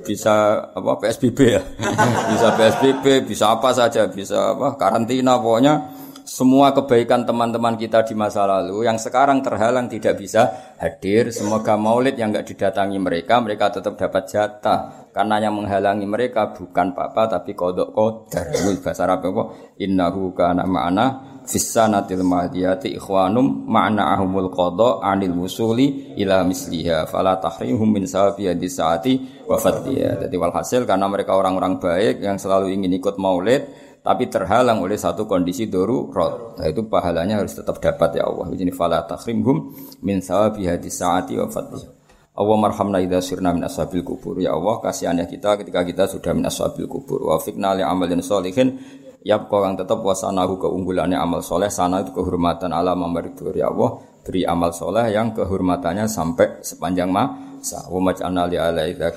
Bisa 0.05 0.67
apa 0.71 0.91
PSBB 0.99 1.39
ya 1.43 1.61
Bisa 2.33 2.47
PSBB, 2.55 3.05
bisa 3.27 3.45
apa 3.55 3.69
saja 3.73 4.07
Bisa 4.07 4.53
apa 4.55 4.79
karantina 4.79 5.39
pokoknya 5.39 5.99
semua 6.29 6.69
kebaikan 6.77 7.25
teman-teman 7.25 7.73
kita 7.73 8.05
di 8.05 8.13
masa 8.13 8.45
lalu 8.45 8.85
yang 8.85 9.01
sekarang 9.01 9.41
terhalang 9.41 9.89
tidak 9.89 10.21
bisa 10.21 10.45
hadir. 10.77 11.33
Semoga 11.33 11.73
maulid 11.73 12.13
yang 12.21 12.29
nggak 12.29 12.45
didatangi 12.45 13.01
mereka, 13.01 13.41
mereka 13.41 13.73
tetap 13.73 13.97
dapat 13.97 14.29
jatah. 14.29 15.09
Karena 15.09 15.41
yang 15.41 15.57
menghalangi 15.57 16.05
mereka 16.05 16.53
bukan 16.53 16.93
papa 16.93 17.25
tapi 17.25 17.57
kodok 17.57 17.89
kodar. 17.97 18.45
Bahasa 18.77 19.09
Arab 19.09 19.25
apa? 19.25 19.43
Innahu 19.81 20.37
kana 20.37 20.69
ma'ana 20.69 21.38
fissanatil 21.49 22.21
mahdiyati 22.21 22.93
ikhwanum 22.93 23.65
ma'na 23.65 24.13
ahumul 24.13 24.53
qada 24.53 25.01
anil 25.01 25.33
musuli 25.33 26.13
ila 26.21 26.45
misliha 26.45 27.09
fala 27.09 27.41
tahrimhum 27.41 27.89
min 27.89 28.05
sawabi 28.05 28.53
saati 28.69 29.45
wafat 29.49 29.75
dia. 29.89 30.13
Jadi 30.21 30.35
walhasil 30.37 30.85
karena 30.85 31.09
mereka 31.09 31.33
orang-orang 31.33 31.81
baik 31.81 32.21
yang 32.21 32.37
selalu 32.37 32.77
ingin 32.77 33.01
ikut 33.01 33.17
maulid 33.17 33.65
tapi 34.05 34.29
terhalang 34.29 34.85
oleh 34.85 34.95
satu 34.95 35.25
kondisi 35.25 35.65
darurat. 35.65 36.61
Nah 36.61 36.65
itu 36.69 36.85
pahalanya 36.85 37.41
harus 37.41 37.57
tetap 37.57 37.81
dapat 37.81 38.21
ya 38.21 38.29
Allah. 38.29 38.53
Ini 38.53 38.69
fala 38.69 39.03
takhrimhum 39.09 39.73
min 40.05 40.21
sawabi 40.21 40.69
hadis 40.69 41.01
saati 41.01 41.33
wa 41.33 41.49
fadli. 41.49 41.97
Allah 42.39 42.55
marhamna 42.55 43.03
idza 43.03 43.19
sirna 43.19 43.51
min 43.51 43.65
ashabil 43.67 44.05
kubur. 44.05 44.39
Ya 44.39 44.55
Allah 44.55 44.79
kasihannya 44.79 45.27
kita 45.27 45.59
ketika 45.59 45.83
kita 45.83 46.03
sudah 46.07 46.31
min 46.31 46.47
ashabil 46.47 46.87
kubur. 46.87 47.25
Wa 47.25 47.41
fikna 47.41 47.75
li 47.75 47.83
amalin 47.83 48.23
sholihin 48.23 48.79
Yap 49.19 49.51
kau 49.51 49.67
yang 49.67 49.75
tetap 49.75 49.99
wasanahu 49.99 50.55
keunggulannya 50.55 51.19
amal 51.19 51.43
soleh 51.43 51.67
sana 51.67 52.07
itu 52.07 52.15
kehormatan 52.15 52.71
alam 52.71 53.03
memberitur 53.03 53.51
ya 53.51 53.67
Allah 53.67 53.99
beri 54.23 54.47
amal 54.47 54.71
soleh 54.71 55.11
yang 55.11 55.35
kehormatannya 55.35 56.07
sampai 56.07 56.63
sepanjang 56.63 57.11
masa. 57.11 57.83
Wa 57.91 57.99
maj'alna 57.99 58.47
li 58.47 58.55
alaika 58.55 59.11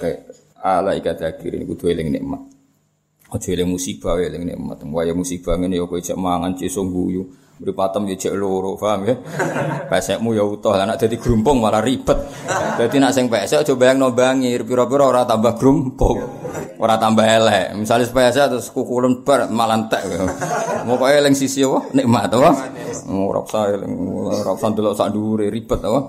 alaika 0.58 1.14
dakirin 1.14 1.62
kudu 1.70 1.94
eling 1.94 2.18
nikmat. 2.18 2.42
Aja 3.30 3.48
eling 3.54 3.70
musibah 3.70 4.18
ya 4.18 4.26
eling 4.26 4.50
nikmat. 4.50 4.82
Waya 4.90 5.14
musibah 5.14 5.54
ngene 5.54 5.78
ya 5.78 5.86
kowe 5.86 6.02
cek 6.02 6.18
mangan 6.18 6.58
cisung 6.58 6.90
guyu. 6.90 7.41
Mripatem 7.62 8.10
ya 8.10 8.16
cek 8.18 8.34
loro, 8.34 8.74
paham 8.74 9.06
ya? 9.06 9.14
Pesekmu 9.86 10.34
ya 10.34 10.42
utuh, 10.42 10.74
anak 10.74 10.98
dadi 10.98 11.14
grumpung 11.14 11.62
malah 11.62 11.78
ribet. 11.78 12.18
Dadi 12.74 12.98
nak 12.98 13.14
sing 13.14 13.30
pesek 13.30 13.62
aja 13.62 13.72
bayang 13.78 14.02
bangir, 14.10 14.66
pira-pira 14.66 15.06
ora 15.06 15.22
tambah 15.22 15.54
grumpung. 15.54 16.18
Ora 16.82 16.98
tambah 16.98 17.22
elek. 17.22 17.78
Misalnya 17.78 18.10
pesek 18.10 18.50
terus 18.50 18.66
kukulen 18.74 19.22
bar 19.22 19.46
malah 19.46 19.78
entek. 19.78 20.02
Mokoke 20.82 21.14
eling 21.14 21.38
sisi 21.38 21.62
apa? 21.62 21.86
Nikmat 21.94 22.34
apa? 22.34 22.50
Ora 23.06 23.40
usah 23.46 23.70
eling, 23.70 23.94
ora 24.26 24.50
usah 24.58 24.70
delok 24.74 24.98
sak 24.98 25.14
ribet 25.14 25.80
apa? 25.86 26.00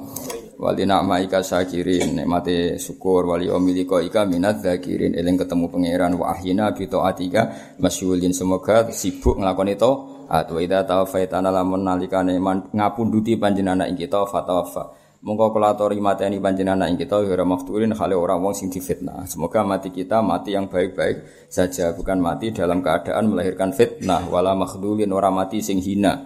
wali 0.63 0.87
na'maika 0.87 1.43
syakirin 1.43 2.23
nikmate 2.23 2.79
syukur 2.79 3.27
wali 3.27 3.51
omiliko 3.51 3.99
ika 3.99 4.23
minat 4.23 4.63
zakirin 4.63 5.11
eling 5.11 5.35
ketemu 5.35 5.67
pangeran 5.67 6.15
wa 6.15 6.31
ahyina 6.31 6.71
bi 6.71 6.87
taatika 6.87 7.75
masyghulin 7.83 8.31
semoga 8.31 8.87
sibuk 8.95 9.43
nglakoni 9.43 9.75
to 9.75 10.12
atau 10.27 10.59
ida 10.59 10.83
taufaitana 10.87 11.49
lamun 11.49 11.83
nalikane 11.83 12.37
ngapunduti 12.71 13.35
panjenengan 13.39 13.87
ing 13.89 13.97
kita 13.99 14.23
fatawafa 14.27 15.03
mongko 15.23 15.55
kula 15.55 15.71
atori 15.71 16.03
mateni 16.03 16.37
panjenengan 16.43 16.91
ing 16.91 16.99
kita 16.99 17.23
ora 17.23 17.47
maftulin 17.47 17.95
hale 17.95 18.15
ora 18.15 18.35
wong 18.35 18.51
sing 18.51 18.67
difitnah. 18.67 19.23
Semoga 19.23 19.63
mati 19.63 19.89
kita 19.89 20.19
mati 20.19 20.51
yang 20.51 20.67
baik-baik 20.67 21.47
saja 21.47 21.95
bukan 21.95 22.19
mati 22.19 22.51
dalam 22.51 22.83
keadaan 22.83 23.31
melahirkan 23.31 23.71
fitnah. 23.71 24.27
Wala 24.27 24.51
makhdulin 24.53 25.09
ora 25.15 25.31
mati 25.31 25.63
sing 25.63 25.79
hina. 25.79 26.19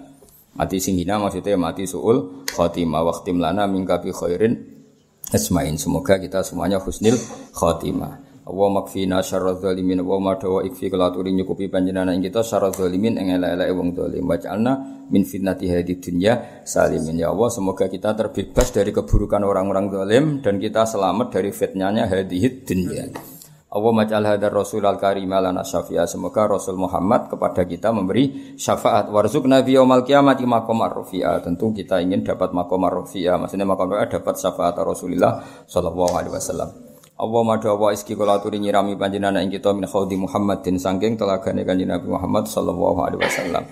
Mati 0.58 0.82
sing 0.82 0.98
hina 0.98 1.22
maksudnya 1.22 1.54
mati 1.54 1.86
suul 1.86 2.50
khotimah 2.50 3.06
waktim 3.06 3.38
lana 3.38 3.70
mingkabi 3.70 4.10
khairin 4.10 4.58
asmain. 5.30 5.78
Semoga 5.78 6.18
kita 6.18 6.42
semuanya 6.42 6.82
husnil 6.82 7.22
khotimah. 7.54 8.27
Allah 8.48 8.70
makfina 8.72 9.20
syarra 9.20 9.60
zalimin 9.60 10.00
wa 10.08 10.24
ma 10.24 10.40
dawa 10.40 10.64
ikfi 10.64 10.88
kelaturi 10.88 11.36
nyukupi 11.36 11.68
panjenengan 11.68 12.16
ing 12.16 12.24
kita 12.24 12.40
syarra 12.48 12.72
zalimin 12.72 13.20
ing 13.20 13.36
elek-elek 13.36 13.70
wong 13.76 13.92
zalim 13.92 14.24
waj'alna 14.24 14.74
min 15.12 15.28
fitnati 15.28 15.68
hadi 15.68 16.00
dunya 16.00 16.64
salimin 16.64 17.20
ya 17.20 17.36
Allah 17.36 17.52
semoga 17.52 17.92
kita 17.92 18.16
terbebas 18.16 18.72
dari 18.72 18.96
keburukan 18.96 19.44
orang-orang 19.44 19.92
zalim 19.92 20.26
dan 20.40 20.64
kita 20.64 20.88
selamat 20.88 21.28
dari 21.36 21.52
fitnahnya 21.52 22.08
hadhihi 22.08 22.64
dunya 22.64 23.12
Allah 23.68 23.92
majal 23.92 24.24
hadar 24.24 24.56
Rasul 24.56 24.88
al 24.88 24.96
karim 24.96 25.28
lana 25.28 25.60
syafi'a. 25.60 26.08
Semoga 26.08 26.48
Rasul 26.48 26.80
Muhammad 26.80 27.28
kepada 27.28 27.68
kita 27.68 27.92
memberi 27.92 28.56
syafaat. 28.56 29.12
Warzuk 29.12 29.44
nabi 29.44 29.76
yaumal 29.76 30.08
kiamati 30.08 30.48
makom 30.48 30.80
arrofi'a. 30.88 31.44
Tentu 31.44 31.76
kita 31.76 32.00
ingin 32.00 32.24
dapat 32.24 32.56
makom 32.56 32.88
arrofi'a. 32.88 33.36
Maksudnya 33.36 33.68
makom 33.68 33.92
dapat 33.92 34.36
syafaat 34.40 34.72
Rasulullah 34.80 35.44
sallallahu 35.68 36.14
alaihi 36.16 36.32
wasallam. 36.32 36.87
Allah 37.18 37.42
madu 37.42 37.74
wa 37.74 37.90
iski 37.90 38.14
kula 38.14 38.38
aturi 38.38 38.62
nyirami 38.62 38.94
panjenengan 38.94 39.42
ing 39.42 39.50
kita 39.50 39.74
min 39.74 39.90
khawdi 39.90 40.22
Muhammadin 40.22 40.78
sangking 40.78 41.18
telagane 41.18 41.66
kanjeng 41.66 41.90
Nabi 41.90 42.14
Muhammad 42.14 42.46
sallallahu 42.46 43.00
alaihi 43.02 43.26
wasallam. 43.26 43.64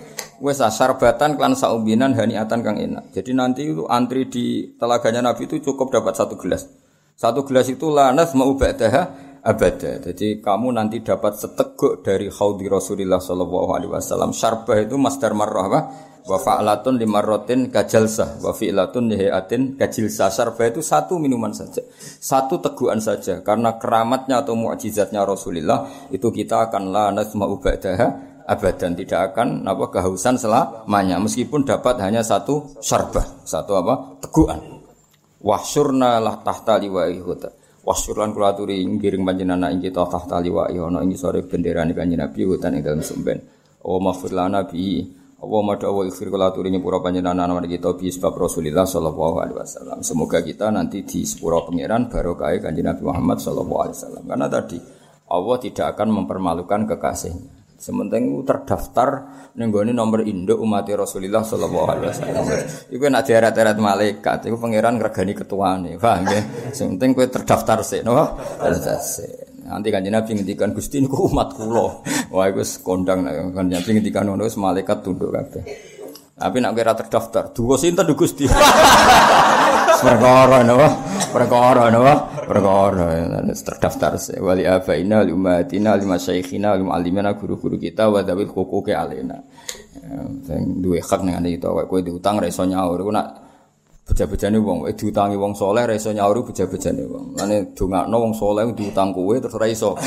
Wes 0.42 0.58
sarbatan 0.58 1.38
klan 1.38 1.54
saumbinan 1.54 2.10
haniatan 2.18 2.58
kang 2.66 2.74
enak. 2.74 3.14
Jadi 3.14 3.30
nanti 3.38 3.70
itu 3.70 3.86
antri 3.86 4.26
di 4.26 4.74
telaganya 4.74 5.30
Nabi 5.30 5.46
itu 5.46 5.62
cukup 5.62 5.94
dapat 5.94 6.18
satu 6.18 6.34
gelas. 6.34 6.66
Satu 7.14 7.46
gelas 7.46 7.70
itu 7.70 7.86
lanas 7.86 8.34
mau 8.34 8.50
ba'daha 8.58 9.02
abada. 9.46 10.02
Jadi 10.02 10.42
kamu 10.42 10.74
nanti 10.74 11.06
dapat 11.06 11.38
seteguk 11.38 12.02
dari 12.02 12.26
haudi 12.26 12.66
Rasulullah 12.66 13.22
sallallahu 13.22 13.70
alaihi 13.70 13.94
wasallam. 13.94 14.34
Syarbah 14.34 14.74
itu 14.82 14.98
masdar 14.98 15.38
marrah 15.38 15.70
apa? 15.70 15.80
Wa 16.26 16.42
fa'latun 16.42 16.98
limarratin 16.98 17.70
kajalsah 17.70 18.42
wa 18.42 18.50
fi'latun 18.50 19.14
lihatin 19.14 19.78
kajilsah. 19.78 20.28
Syarbah 20.34 20.66
itu 20.66 20.82
satu 20.82 21.22
minuman 21.22 21.54
saja. 21.54 21.86
Satu 22.02 22.58
teguhan 22.58 22.98
saja. 22.98 23.46
Karena 23.46 23.78
keramatnya 23.78 24.42
atau 24.42 24.58
mukjizatnya 24.58 25.22
Rasulullah 25.22 25.86
itu 26.10 26.28
kita 26.34 26.66
akan 26.66 26.90
lanas 26.90 27.30
mau 27.38 27.54
ba'daha 27.62 28.42
abadan. 28.42 28.98
Tidak 28.98 29.20
akan 29.32 29.62
apa 29.70 29.86
kehausan 29.94 30.34
selamanya. 30.34 31.22
Meskipun 31.22 31.62
dapat 31.62 32.02
hanya 32.02 32.26
satu 32.26 32.74
syarbah 32.82 33.46
satu 33.46 33.72
apa 33.78 33.94
teguhan. 34.26 34.60
Wahsyurna 35.46 36.18
lah 36.18 36.42
tahta 36.42 36.74
liwa'i 36.82 37.22
huta 37.22 37.66
wahsyurlan 37.86 38.34
kula 38.34 38.50
aturi 38.50 38.82
ngiring 38.82 39.22
panjenengan 39.22 39.70
ing 39.70 39.78
kita 39.78 40.02
tahta 40.10 40.42
liwa'i 40.42 40.74
ana 40.74 41.06
ing 41.06 41.14
sore 41.14 41.46
bendera 41.46 41.86
kanjeng 41.86 42.18
Nabi 42.18 42.42
hutan 42.42 42.74
ing 42.74 42.82
dalem 42.82 43.00
sumben. 43.06 43.38
Wa 43.78 44.02
maghfir 44.02 44.34
lana 44.34 44.66
bi 44.66 45.06
Allah 45.46 45.62
mada 45.62 45.88
wa 45.94 46.02
ikhfir 46.02 46.26
kula 46.26 46.50
aturi 46.50 46.74
nyepura 46.74 46.98
panjenengan 46.98 47.46
ana 47.46 47.62
kita 47.62 47.94
bi 47.94 48.10
Rasulullah 48.10 48.82
sallallahu 48.82 49.36
alaihi 49.38 49.58
wasallam 49.62 50.02
semoga 50.02 50.42
kita 50.42 50.74
nanti 50.74 51.06
di 51.06 51.22
sepura 51.22 51.62
pangeran 51.62 52.10
barokah 52.10 52.50
kanjeng 52.58 52.90
Nabi 52.90 53.02
Muhammad 53.06 53.38
sallallahu 53.38 53.80
alaihi 53.86 53.96
wasallam 54.02 54.24
karena 54.26 54.46
tadi 54.50 54.78
Allah 55.30 55.56
tidak 55.62 55.86
akan 55.94 56.08
mempermalukan 56.10 56.80
kekasihnya 56.90 57.66
Sementing 57.76 58.40
terdaftar 58.48 59.28
nenggoni 59.52 59.92
nomor 59.92 60.24
induk 60.24 60.56
umat 60.64 60.88
Rasulullah 60.96 61.44
Shallallahu 61.44 61.86
Alaihi 61.92 62.08
Wasallam. 62.08 62.44
Iku 62.88 63.04
nak 63.12 63.28
diarat-arat 63.28 63.76
malaikat, 63.76 64.48
iku 64.48 64.56
pangeran 64.56 64.96
regani 64.96 65.36
ketua 65.36 65.76
nih, 65.76 66.00
paham 66.00 66.24
ya? 66.24 66.40
Sementing 66.72 67.12
kue 67.12 67.28
terdaftar 67.28 67.84
sih, 67.84 68.00
no? 68.00 68.16
Nanti 69.66 69.88
kan 69.90 70.06
Nabi 70.06 70.30
ngendikan 70.38 70.70
Gusti 70.70 71.02
niku 71.02 71.26
umat 71.26 71.58
kulo. 71.58 72.06
Wah, 72.34 72.46
iku 72.46 72.62
kondang 72.86 73.26
kan 73.26 73.66
Nabi 73.66 73.88
ngendikan 73.98 74.30
ngono 74.30 74.46
malaikat 74.46 75.02
tunduk 75.02 75.34
kabeh. 75.34 75.62
Tapi 76.36 76.60
nak 76.60 76.76
kira 76.76 76.92
terdaftar, 76.92 77.48
dua 77.56 77.80
sinten 77.80 78.12
Gusti. 78.12 78.44
Perkara 80.04 80.60
napa? 80.60 80.88
Perkara 81.32 81.88
napa? 81.88 82.14
Perkara 82.44 83.08
terdaftar 83.56 84.20
wali 84.44 84.68
abaina 84.68 85.24
li 85.24 85.32
ummatina 85.32 85.96
li 85.96 86.04
masyayikhina 86.04 86.76
li 86.76 86.84
muallimina 86.84 87.32
guru-guru 87.34 87.80
kita 87.80 88.12
wa 88.12 88.20
dawil 88.20 88.52
huquqi 88.52 88.92
alaina. 88.92 89.40
Sing 90.44 90.84
duwe 90.84 91.00
hak 91.00 91.24
ning 91.24 91.40
ngene 91.40 91.56
itu 91.56 91.66
kowe 91.66 92.00
diutang 92.04 92.38
ra 92.38 92.46
iso 92.46 92.62
nyaur 92.68 93.00
nak 93.10 93.45
beja-bejane 94.06 94.62
wong 94.62 94.86
eh 94.86 94.94
diutangi 94.94 95.34
wong 95.34 95.58
soleh 95.58 95.82
ra 95.82 95.94
iso 95.98 96.14
nyaur 96.14 96.46
beja-bejane 96.46 97.02
wong. 97.10 97.34
Mane 97.34 97.74
dongakno 97.74 98.16
wong 98.22 98.32
soleh 98.38 98.62
diutang 98.70 99.10
kowe 99.10 99.34
terus 99.34 99.58
ra 99.58 99.66
iso. 99.66 99.98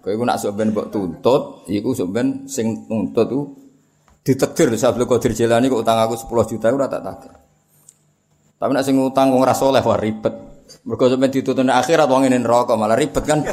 Kowe 0.00 0.16
iku 0.16 0.24
nak 0.24 0.40
sok 0.40 0.56
ben 0.56 0.72
mbok 0.72 0.88
tuntut, 0.88 1.68
iku 1.68 1.92
sok 1.92 2.08
ben 2.08 2.48
sing 2.48 2.88
nuntut 2.88 3.28
ku 3.28 3.52
ditekdir 4.24 4.72
Sabtu 4.72 5.04
Qadir 5.04 5.36
Jilani 5.36 5.68
kok 5.68 5.84
utang 5.84 6.00
aku 6.00 6.16
10 6.16 6.56
juta 6.56 6.72
ora 6.72 6.88
tak 6.88 7.04
tagih. 7.04 7.32
Tapi 8.56 8.70
nek 8.72 8.84
sing 8.84 8.96
ngutang 8.96 9.28
wong 9.28 9.44
ora 9.44 9.52
saleh 9.52 9.84
wah 9.84 10.00
ribet. 10.00 10.34
Mergo 10.88 11.04
sampe 11.04 11.28
dituntun 11.28 11.68
akhirat 11.68 12.08
wong 12.08 12.24
ngene 12.24 12.40
neraka 12.40 12.80
malah 12.80 12.96
ribet 12.96 13.24
kan. 13.28 13.44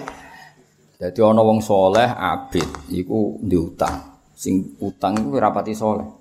Jadi 1.00 1.18
ana 1.22 1.38
wong 1.38 1.62
soleh 1.62 2.18
abid 2.18 2.90
iku 2.90 3.38
diutang. 3.38 4.26
Sing 4.34 4.74
utang 4.82 5.22
iku 5.22 5.38
rapati 5.38 5.70
soleh. 5.70 6.19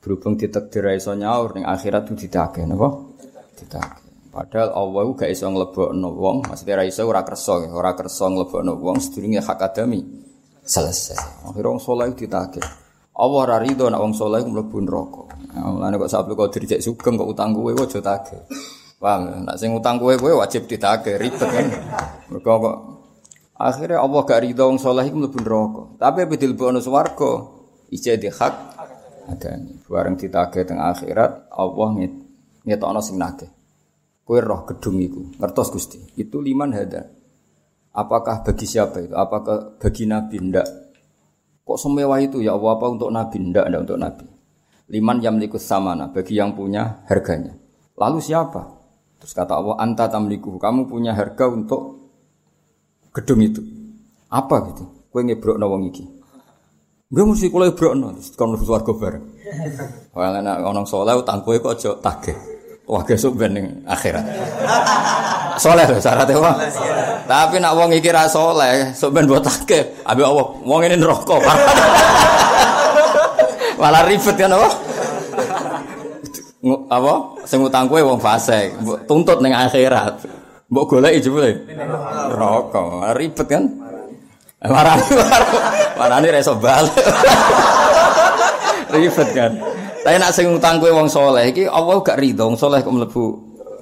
Berhubung 0.00 0.40
ditakdir 0.40 0.88
iso 0.96 1.12
nyaur 1.12 1.52
ning 1.52 1.68
akhirat 1.68 2.08
itu 2.08 2.24
ditagih 2.24 2.64
napa? 2.64 2.88
Ditagih. 3.52 4.32
Padahal 4.32 4.72
Allah 4.72 5.02
gak 5.12 5.28
iso 5.28 5.44
nglebokno 5.50 6.08
wong, 6.14 6.48
maksudnya 6.48 6.80
ra 6.80 6.84
iso 6.88 7.02
ora 7.04 7.20
kersa, 7.26 7.66
ora 7.68 7.92
kersa 7.92 8.30
nglebokno 8.32 8.80
wong 8.80 8.96
sedurunge 9.02 9.42
hak 9.44 9.60
adami 9.60 10.00
selesai. 10.64 11.44
Akhirnya 11.50 11.74
wong 11.74 11.80
saleh 11.82 12.14
ditagih. 12.14 12.64
Allah 13.20 13.40
ora 13.44 13.56
rido 13.60 13.90
nek 13.90 14.00
wong 14.00 14.14
saleh 14.16 14.40
mlebu 14.40 14.78
neraka. 14.80 15.22
Mulane 15.60 15.98
kok 15.98 16.08
sabtu 16.08 16.32
kok 16.38 16.48
dirjek 16.54 16.80
sugeng 16.80 17.18
kok 17.20 17.28
utang 17.28 17.52
kowe 17.52 17.74
aja 17.74 18.00
tagih. 18.00 18.40
Paham? 18.96 19.50
Nek 19.50 19.56
sing 19.58 19.74
utang 19.74 19.98
kowe 19.98 20.14
kowe 20.16 20.32
wajib 20.40 20.64
ditagih, 20.70 21.20
ribet 21.20 21.44
kan. 21.44 21.66
Mergo 22.30 22.52
kok 22.56 22.76
akhirnya 23.58 24.00
Allah 24.00 24.20
gak 24.24 24.40
rido 24.46 24.64
wong 24.70 24.78
saleh 24.78 25.10
iku 25.10 25.20
mlebu 25.20 25.38
neraka. 25.42 25.82
Tapi 26.00 26.24
bedil 26.30 26.54
bono 26.56 26.78
swarga 26.78 27.50
ije 27.90 28.14
di 28.14 28.30
hak 28.30 28.69
adane. 29.30 29.80
Bareng 29.86 30.18
ditagih 30.18 30.66
teng 30.66 30.82
akhirat 30.82 31.48
Allah 31.54 31.88
ngetokno 32.66 33.00
sing 33.00 33.16
nagih. 33.16 33.48
Kowe 34.26 34.38
roh 34.38 34.62
gedung 34.66 34.98
iku. 34.98 35.22
Ngertos 35.38 35.70
Gusti. 35.74 35.98
Itu 36.18 36.38
liman 36.42 36.70
hada. 36.74 37.06
Apakah 37.90 38.46
bagi 38.46 38.66
siapa 38.66 39.02
itu? 39.02 39.14
Apakah 39.14 39.74
bagi 39.78 40.06
Nabi? 40.06 40.38
Ndak. 40.38 40.68
Kok 41.66 41.78
semewah 41.78 42.18
itu 42.22 42.38
ya 42.38 42.54
Allah 42.54 42.78
apa 42.78 42.86
untuk 42.86 43.10
Nabi? 43.10 43.36
Ndak, 43.42 43.66
ndak 43.66 43.82
untuk 43.86 43.98
Nabi. 43.98 44.26
Liman 44.90 45.22
yang 45.22 45.38
sama 45.38 45.58
samana, 45.58 46.04
bagi 46.10 46.34
yang 46.34 46.54
punya 46.54 47.06
harganya. 47.06 47.54
Lalu 47.94 48.18
siapa? 48.18 48.66
Terus 49.22 49.34
kata 49.34 49.54
Allah, 49.54 49.78
anta 49.78 50.10
tamliku, 50.10 50.58
kamu 50.58 50.90
punya 50.90 51.14
harga 51.14 51.46
untuk 51.46 52.10
gedung 53.14 53.42
itu. 53.42 53.62
Apa 54.30 54.66
gitu? 54.70 54.86
Kue 55.10 55.22
ngebrok 55.26 55.58
wong 55.58 55.90
iki. 55.90 56.06
Gue 57.10 57.26
mesti 57.26 57.50
kula 57.50 57.74
ibrokno 57.74 58.14
kon 58.38 58.54
mlebu 58.54 58.62
swarga 58.62 58.94
bareng. 58.94 59.24
Wah 60.14 60.30
nek 60.30 60.62
ana 60.62 60.86
saleh 60.86 61.18
utang 61.18 61.42
kowe 61.42 61.58
kok 61.58 61.74
aja 61.74 61.90
tagih. 61.98 62.38
Wah 62.86 63.02
gesuk 63.02 63.34
ben 63.34 63.50
ning 63.50 63.66
akhirat. 63.82 64.22
Saleh 65.58 65.90
lho 65.90 65.98
syaratnya 65.98 66.38
wong. 66.38 66.54
Tapi 67.26 67.58
nak 67.58 67.74
wong 67.74 67.90
iki 67.98 68.14
ra 68.14 68.30
saleh, 68.30 68.94
sok 68.94 69.10
ben 69.10 69.26
mbok 69.26 69.42
tagih. 69.42 69.90
Abi 70.06 70.22
Allah, 70.22 70.54
wong 70.62 70.86
ini 70.86 70.94
neraka. 70.94 71.34
Malah 73.82 74.06
ribet 74.06 74.36
kan 74.38 74.54
apa? 74.54 74.68
apa? 76.94 77.14
Sing 77.42 77.58
utang 77.58 77.90
kowe 77.90 77.98
wong 78.06 78.22
mbok 78.22 78.98
tuntut 79.10 79.42
ning 79.42 79.50
akhirat. 79.50 80.30
Mbok 80.70 80.86
goleki 80.86 81.26
jebule. 81.26 81.58
Neraka. 81.74 83.10
Ribet 83.18 83.50
kan? 83.50 83.66
Marani 84.60 85.04
marani 85.96 86.28
ra 86.28 86.38
iso 86.40 86.54
balik. 86.60 86.92
Ribet 88.92 89.28
kan. 89.32 89.52
Tapi 90.00 90.16
nak 90.20 90.32
sing 90.36 90.52
utang 90.52 90.80
kowe 90.80 90.92
wong 90.92 91.08
saleh 91.08 91.48
iki 91.48 91.64
Allah 91.64 92.00
gak 92.04 92.20
ridho 92.20 92.48
wong 92.48 92.58
saleh 92.60 92.84
kok 92.84 92.92
mlebu 92.92 93.24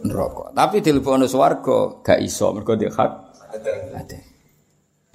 neraka. 0.07 0.55
Tapi 0.55 0.79
dilebokno 0.79 1.27
swarga 1.27 2.03
gak 2.03 2.19
iso 2.23 2.55
mergo 2.55 2.79
dia 2.79 2.95
hak. 2.95 3.11
Ada. 3.99 4.19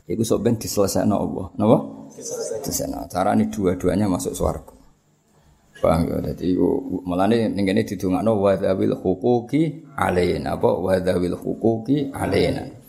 Iku 0.04 0.24
sok 0.28 0.44
ben 0.44 0.60
diselesaikan 0.60 1.16
Allah. 1.16 1.48
Napa? 1.56 1.78
Diselesaikan. 2.12 3.08
Carane 3.08 3.48
dua-duanya 3.48 4.12
masuk 4.12 4.36
swarga. 4.36 4.76
Paham 5.80 6.08
ya? 6.08 6.32
Jadi 6.32 6.56
mulane 7.08 7.52
ning 7.52 7.64
kene 7.64 7.84
didongakno 7.84 8.40
wa 8.40 8.56
dzawil 8.56 8.96
huquqi 9.00 9.92
alaina 10.00 10.56
apa 10.56 10.70
wa 10.80 10.96
dzawil 11.00 11.36
huquqi 11.36 12.12
alaina. 12.12 12.83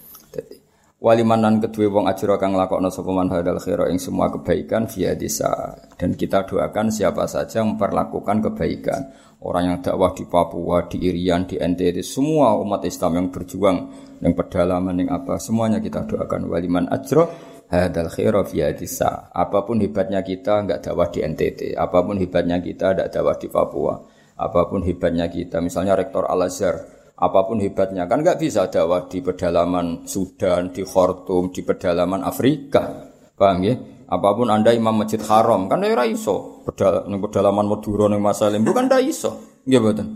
Walimanan 1.04 1.60
kedua 1.60 2.00
wong 2.00 2.08
ajra 2.08 2.40
kang 2.40 2.56
lakokno 2.56 2.88
sapa 2.88 3.12
man 3.12 3.28
hadal 3.28 3.60
khaira 3.60 3.92
ing 3.92 4.00
semua 4.00 4.32
kebaikan 4.32 4.88
via 4.88 5.12
desa 5.12 5.76
dan 6.00 6.16
kita 6.16 6.48
doakan 6.48 6.88
siapa 6.88 7.28
saja 7.28 7.60
yang 7.60 7.76
memperlakukan 7.76 8.40
kebaikan. 8.40 9.12
Orang 9.44 9.68
yang 9.68 9.78
dakwah 9.84 10.16
di 10.16 10.24
Papua 10.24 10.88
di 10.88 11.04
Irian 11.04 11.44
di 11.44 11.60
NTT 11.60 12.00
semua 12.00 12.56
umat 12.56 12.88
Islam 12.88 13.20
yang 13.20 13.26
berjuang 13.28 13.78
yang 14.24 14.32
pedalaman 14.32 15.04
yang 15.04 15.12
apa 15.12 15.36
semuanya 15.36 15.76
kita 15.76 16.08
doakan 16.08 16.48
waliman 16.48 16.88
ajra 16.88 17.28
hadal 17.68 18.08
khaira 18.08 18.40
fi 18.48 18.64
hadisa. 18.64 19.28
Apa 19.28 19.60
pun 19.68 19.84
hebatnya 19.84 20.24
kita 20.24 20.64
enggak 20.64 20.88
dakwah 20.88 21.12
di 21.12 21.20
NTT, 21.20 21.76
apa 21.76 22.00
pun 22.00 22.16
hebatnya 22.16 22.64
kita 22.64 22.96
enggak 22.96 23.12
dakwah 23.12 23.36
di 23.36 23.52
Papua, 23.52 24.00
apa 24.40 24.60
pun 24.72 24.80
hebatnya 24.80 25.28
kita 25.28 25.60
misalnya 25.60 26.00
rektor 26.00 26.24
Al 26.24 26.48
Azhar, 26.48 26.93
apa 27.24 27.40
pun 27.48 27.56
hebatnya 27.56 28.04
kan 28.04 28.20
enggak 28.20 28.36
bisa 28.36 28.68
dakwah 28.68 29.08
di 29.08 29.24
pedalaman 29.24 30.04
Sudan, 30.04 30.76
di 30.76 30.84
Khartoum, 30.84 31.48
di 31.48 31.64
pedalaman 31.64 32.20
Afrika. 32.20 33.08
Paham 33.32 33.64
ya? 33.64 33.74
Apa 34.04 34.36
pun 34.36 34.52
Anda 34.52 34.76
imam 34.76 35.00
Masjid 35.00 35.18
Haram 35.24 35.64
kan 35.66 35.80
ora 35.80 36.04
iso. 36.04 36.60
Pedal 36.68 37.08
pedalaman 37.08 37.64
Madura 37.64 38.12
ning 38.12 38.20
Masalim 38.20 38.60
bukan 38.60 38.92
ndak 38.92 39.02
iso. 39.08 39.64
Nggih 39.64 39.80
mboten. 39.80 40.08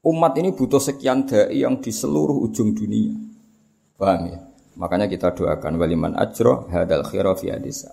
Umat 0.00 0.32
ini 0.40 0.50
butuh 0.56 0.82
sekian 0.82 1.28
dai 1.28 1.60
yang 1.60 1.78
di 1.78 1.94
seluruh 1.94 2.34
ujung 2.42 2.74
dunia. 2.74 3.14
Paham 3.94 4.32
ya? 4.32 4.38
Makanya 4.80 5.06
kita 5.06 5.36
doakan 5.36 5.76
waliman 5.76 6.16
ajro 6.16 6.66
hadal 6.72 7.04
khira 7.06 7.36
fi 7.36 7.52
hadisa. 7.52 7.92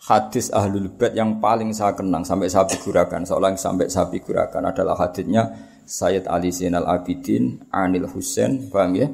Hadis 0.00 0.50
ahlul 0.50 0.90
bait 0.90 1.12
yang 1.12 1.38
paling 1.38 1.70
saya 1.76 1.92
kenang 1.92 2.24
sampai 2.24 2.48
saya 2.48 2.64
figurakan, 2.66 3.28
seolah 3.28 3.52
sampai 3.54 3.86
saya 3.92 4.08
figurakan 4.08 4.72
adalah 4.72 4.96
hadisnya 4.96 5.69
Sayyid 5.90 6.30
Ali 6.30 6.54
Zainal 6.54 6.86
Abidin 6.86 7.66
Anil 7.74 8.06
Husain, 8.06 8.70
paham 8.70 8.94
ya? 8.94 9.10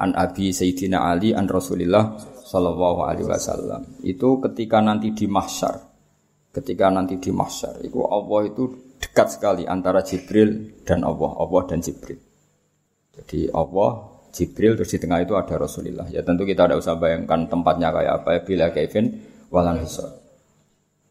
An 0.00 0.16
Abi 0.16 0.56
Sayyidina 0.56 1.04
Ali 1.04 1.36
an 1.36 1.44
Rasulillah 1.44 2.16
Sallallahu 2.48 3.04
Alaihi 3.04 3.28
Wasallam. 3.28 4.00
Itu 4.00 4.40
ketika 4.40 4.80
nanti 4.80 5.12
di 5.12 5.28
mahsyar, 5.28 5.84
ketika 6.48 6.88
nanti 6.88 7.20
di 7.20 7.28
mahsyar 7.28 7.84
itu 7.84 8.00
Allah 8.08 8.40
itu 8.48 8.72
dekat 8.96 9.36
sekali 9.36 9.68
antara 9.68 10.00
Jibril 10.00 10.80
dan 10.88 11.04
Allah, 11.04 11.36
Allah 11.36 11.62
dan 11.68 11.84
Jibril. 11.84 12.16
Jadi 13.12 13.52
Allah, 13.52 14.16
Jibril 14.32 14.80
terus 14.80 14.96
di 14.96 14.98
tengah 14.98 15.20
itu 15.20 15.36
ada 15.36 15.60
Rasulullah. 15.60 16.08
Ya 16.08 16.24
tentu 16.24 16.48
kita 16.48 16.64
tidak 16.64 16.80
usah 16.80 16.96
bayangkan 16.96 17.52
tempatnya 17.52 17.92
kayak 17.92 18.12
apa 18.24 18.28
ya 18.32 18.40
bila 18.40 18.66
Kevin 18.72 19.12
walan 19.52 19.84
hisab. 19.84 20.24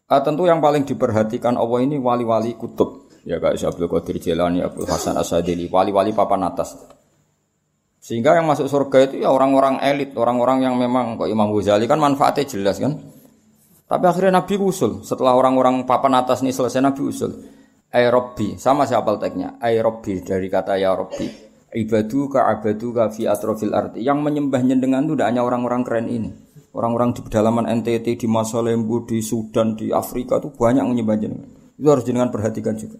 Ah, 0.04 0.20
tentu 0.20 0.44
yang 0.44 0.60
paling 0.60 0.84
diperhatikan 0.84 1.56
Allah 1.56 1.80
ini 1.80 1.96
wali-wali 1.96 2.58
kutub. 2.58 3.03
Ya 3.24 3.40
kayak 3.40 3.56
Syabdul 3.56 3.88
Qadir 3.88 4.20
Jilani, 4.20 4.60
Abdul 4.60 4.84
Hasan 4.84 5.16
Asadili, 5.16 5.66
wali-wali 5.72 6.12
papan 6.12 6.44
atas. 6.44 6.76
Sehingga 8.04 8.36
yang 8.36 8.44
masuk 8.44 8.68
surga 8.68 9.08
itu 9.08 9.24
ya 9.24 9.32
orang-orang 9.32 9.80
elit, 9.80 10.12
orang-orang 10.12 10.68
yang 10.68 10.76
memang 10.76 11.16
kok 11.16 11.24
Imam 11.24 11.48
Ghazali 11.56 11.88
kan 11.88 11.96
manfaatnya 11.96 12.44
jelas 12.44 12.76
kan. 12.76 13.00
Tapi 13.88 14.04
akhirnya 14.04 14.44
Nabi 14.44 14.60
usul. 14.60 15.00
Setelah 15.00 15.32
orang-orang 15.32 15.88
papan 15.88 16.20
atas 16.20 16.44
ini 16.44 16.52
selesai 16.52 16.84
Nabi 16.84 17.00
usul. 17.00 17.32
Ay 17.88 18.12
Robbi, 18.12 18.60
sama 18.60 18.84
siapa 18.84 19.16
teknya? 19.16 19.56
Ay 19.56 19.80
Robbi 19.80 20.20
dari 20.20 20.52
kata 20.52 20.76
ya 20.76 20.92
Robbi. 20.92 21.24
Ibadu 21.74 22.28
ka 22.28 22.44
abadu 22.44 22.92
ka 22.92 23.08
fi 23.08 23.24
atrofil 23.24 23.72
arti. 23.72 24.04
Yang 24.04 24.20
menyembah 24.20 24.60
nyendengan 24.60 25.08
itu 25.08 25.16
tidak 25.16 25.28
hanya 25.32 25.42
orang-orang 25.42 25.80
keren 25.80 26.06
ini. 26.12 26.30
Orang-orang 26.76 27.16
di 27.16 27.24
pedalaman 27.24 27.70
NTT, 27.70 28.18
di 28.20 28.26
Masalembu, 28.28 29.08
di 29.08 29.22
Sudan, 29.24 29.78
di 29.78 29.94
Afrika 29.94 30.42
itu 30.42 30.52
banyak 30.52 30.84
menyembah 30.84 31.16
jenengan. 31.16 31.48
Itu 31.78 31.88
harus 31.88 32.04
jenengan 32.04 32.28
perhatikan 32.28 32.76
juga. 32.76 32.98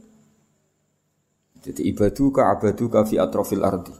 Jadi 1.64 1.81
ibadu 1.88 2.29
ka 2.29 2.53
abadu 2.53 2.92
ka 2.92 3.09
fi 3.09 3.16
atrofil 3.16 3.64
arti. 3.64 3.94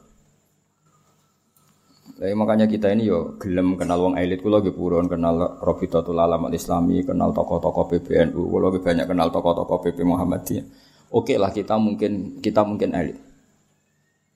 Jadi 2.14 2.31
makanya 2.37 2.68
kita 2.68 2.92
ini 2.92 3.09
yo 3.09 3.40
gelem 3.40 3.74
kenal 3.81 4.05
wong 4.05 4.14
elit 4.20 4.44
kula 4.44 4.61
nggih 4.61 4.77
purun 4.77 5.09
kenal 5.11 5.59
Rabitatul 5.64 6.20
Alam 6.20 6.46
Islami, 6.53 7.03
kenal 7.03 7.33
tokoh-tokoh 7.33 7.90
PBNU, 7.90 8.38
kula 8.38 8.68
nggih 8.68 8.85
banyak 8.85 9.07
kenal 9.09 9.33
tokoh-tokoh 9.33 9.81
PP 9.81 10.05
Muhammadiyah. 10.05 10.64
Oke 11.11 11.40
lah 11.40 11.50
kita 11.50 11.74
mungkin 11.81 12.38
kita 12.44 12.62
mungkin 12.62 12.92
elit. 12.94 13.18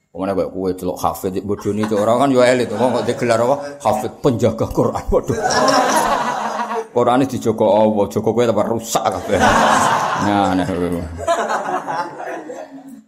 Ke 0.08 0.16
mana 0.16 0.32
kayak 0.32 0.50
kue 0.50 0.72
celok 0.72 0.98
hafid 1.04 1.36
bodoh 1.44 1.70
ini 1.70 1.84
orang 1.92 2.16
kan 2.24 2.28
yo 2.32 2.40
elit, 2.40 2.72
kok 2.72 3.04
digelar 3.04 3.44
apa? 3.44 3.56
Hafid 3.84 4.12
penjaga 4.24 4.66
Quran, 4.72 5.04
bodoh. 5.12 5.36
Quran 6.96 7.20
ini 7.22 7.30
dijogo 7.30 7.66
Allah, 7.76 8.04
jogo 8.08 8.32
kue 8.32 8.48
tambah 8.48 8.66
rusak 8.72 9.04
kabeh. 9.04 9.38
Nah, 10.18 10.50
nah. 10.56 10.66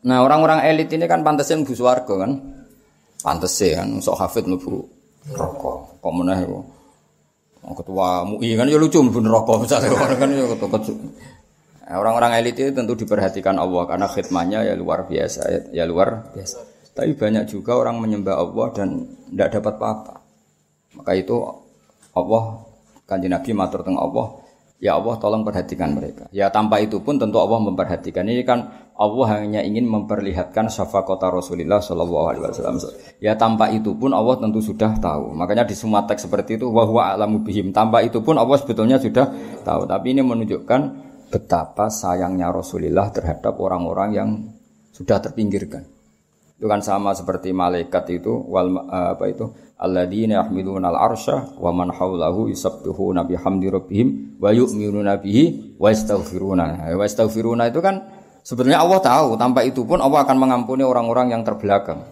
Nah, 0.01 0.25
orang-orang 0.25 0.65
elit 0.65 0.89
ini 0.97 1.05
kan 1.05 1.21
pantasnya 1.21 1.61
mlebu 1.61 1.77
swarga 1.77 2.15
kan. 2.25 2.33
Pantes 3.21 3.53
sih 3.53 3.77
kan, 3.77 4.01
sok 4.01 4.17
hafid 4.17 4.49
mlebu 4.49 4.81
rokok. 5.37 6.01
Kok 6.01 6.13
meneh 6.17 6.39
iku. 6.41 6.61
Ketua 7.61 8.25
MUI 8.25 8.57
kan 8.57 8.65
ya 8.73 8.81
lucu 8.81 9.05
mlebu 9.05 9.21
rokok 9.21 9.69
misalnya 9.69 9.93
orang 10.01 10.17
kan 10.17 10.29
ya 10.33 10.45
ketua 10.49 10.69
nah, 10.73 11.97
Orang-orang 12.01 12.33
elit 12.41 12.57
itu 12.57 12.73
tentu 12.73 12.97
diperhatikan 12.97 13.61
Allah 13.61 13.85
karena 13.85 14.07
khidmatnya 14.09 14.65
ya 14.65 14.75
luar 14.79 15.05
biasa, 15.05 15.41
ya, 15.53 15.61
ya 15.83 15.85
luar 15.85 16.33
biasa. 16.33 16.65
Tapi 16.97 17.13
banyak 17.13 17.45
juga 17.47 17.77
orang 17.77 18.01
menyembah 18.01 18.41
Allah 18.41 18.67
dan 18.73 18.89
tidak 19.29 19.61
dapat 19.61 19.75
apa-apa. 19.77 20.15
Maka 20.97 21.13
itu 21.15 21.37
Allah 22.17 22.65
kanji 23.05 23.29
Nabi 23.29 23.51
matur 23.53 23.85
teng 23.85 24.01
Allah, 24.01 24.40
ya 24.81 24.97
Allah 24.97 25.15
tolong 25.21 25.45
perhatikan 25.45 25.93
mereka. 25.93 26.27
Ya 26.33 26.49
tanpa 26.49 26.81
itu 26.81 26.99
pun 27.05 27.21
tentu 27.21 27.37
Allah 27.37 27.61
memperhatikan. 27.61 28.25
Ini 28.25 28.43
kan 28.49 28.89
Allah 28.97 29.27
hanya 29.37 29.61
ingin 29.61 29.85
memperlihatkan 29.87 30.73
syafaqata 30.73 31.29
Rasulullah 31.29 31.79
Shallallahu 31.85 32.27
alaihi 32.27 32.43
wasallam. 32.49 32.81
Ya 33.21 33.37
tanpa 33.37 33.69
itu 33.71 33.93
pun 33.95 34.17
Allah 34.17 34.41
tentu 34.41 34.65
sudah 34.65 34.97
tahu. 34.97 35.37
Makanya 35.37 35.69
di 35.69 35.77
semua 35.77 36.09
teks 36.09 36.27
seperti 36.27 36.57
itu 36.57 36.67
wa 36.73 36.89
huwa 36.89 37.13
a'lamu 37.13 37.45
bihim. 37.45 37.71
Tanpa 37.71 38.01
itu 38.01 38.25
pun 38.25 38.41
Allah 38.41 38.57
sebetulnya 38.57 38.97
sudah 38.97 39.29
tahu. 39.63 39.85
Tapi 39.85 40.17
ini 40.17 40.25
menunjukkan 40.25 40.81
betapa 41.31 41.93
sayangnya 41.93 42.51
Rasulullah 42.51 43.13
terhadap 43.13 43.61
orang-orang 43.61 44.11
yang 44.17 44.29
sudah 44.91 45.23
terpinggirkan. 45.23 46.00
Itu 46.61 46.69
kan 46.69 46.85
sama 46.85 47.17
seperti 47.17 47.57
malaikat 47.57 48.21
itu 48.21 48.37
wal 48.45 48.85
apa 48.93 49.33
itu 49.33 49.49
alladzina 49.81 50.45
yahmiluna 50.45 50.93
al-arsya 50.93 51.57
wa 51.57 51.73
man 51.73 51.89
haulahu 51.89 52.53
yusabbihuna 52.53 53.25
bihamdi 53.25 53.73
rabbihim 53.73 54.37
wa 54.37 54.53
yu'minuna 54.53 55.17
bihi 55.17 55.75
wa 55.81 55.89
yastaghfiruna. 55.89 56.93
Wa 56.93 57.05
yastaghfiruna 57.09 57.73
itu 57.73 57.81
kan 57.81 58.21
Sebetulnya 58.41 58.81
Allah 58.81 59.01
tahu, 59.05 59.37
tanpa 59.37 59.61
itu 59.69 59.85
pun 59.85 60.01
Allah 60.01 60.25
akan 60.25 60.37
mengampuni 60.41 60.81
orang-orang 60.81 61.37
yang 61.37 61.45
terbelakang. 61.45 62.09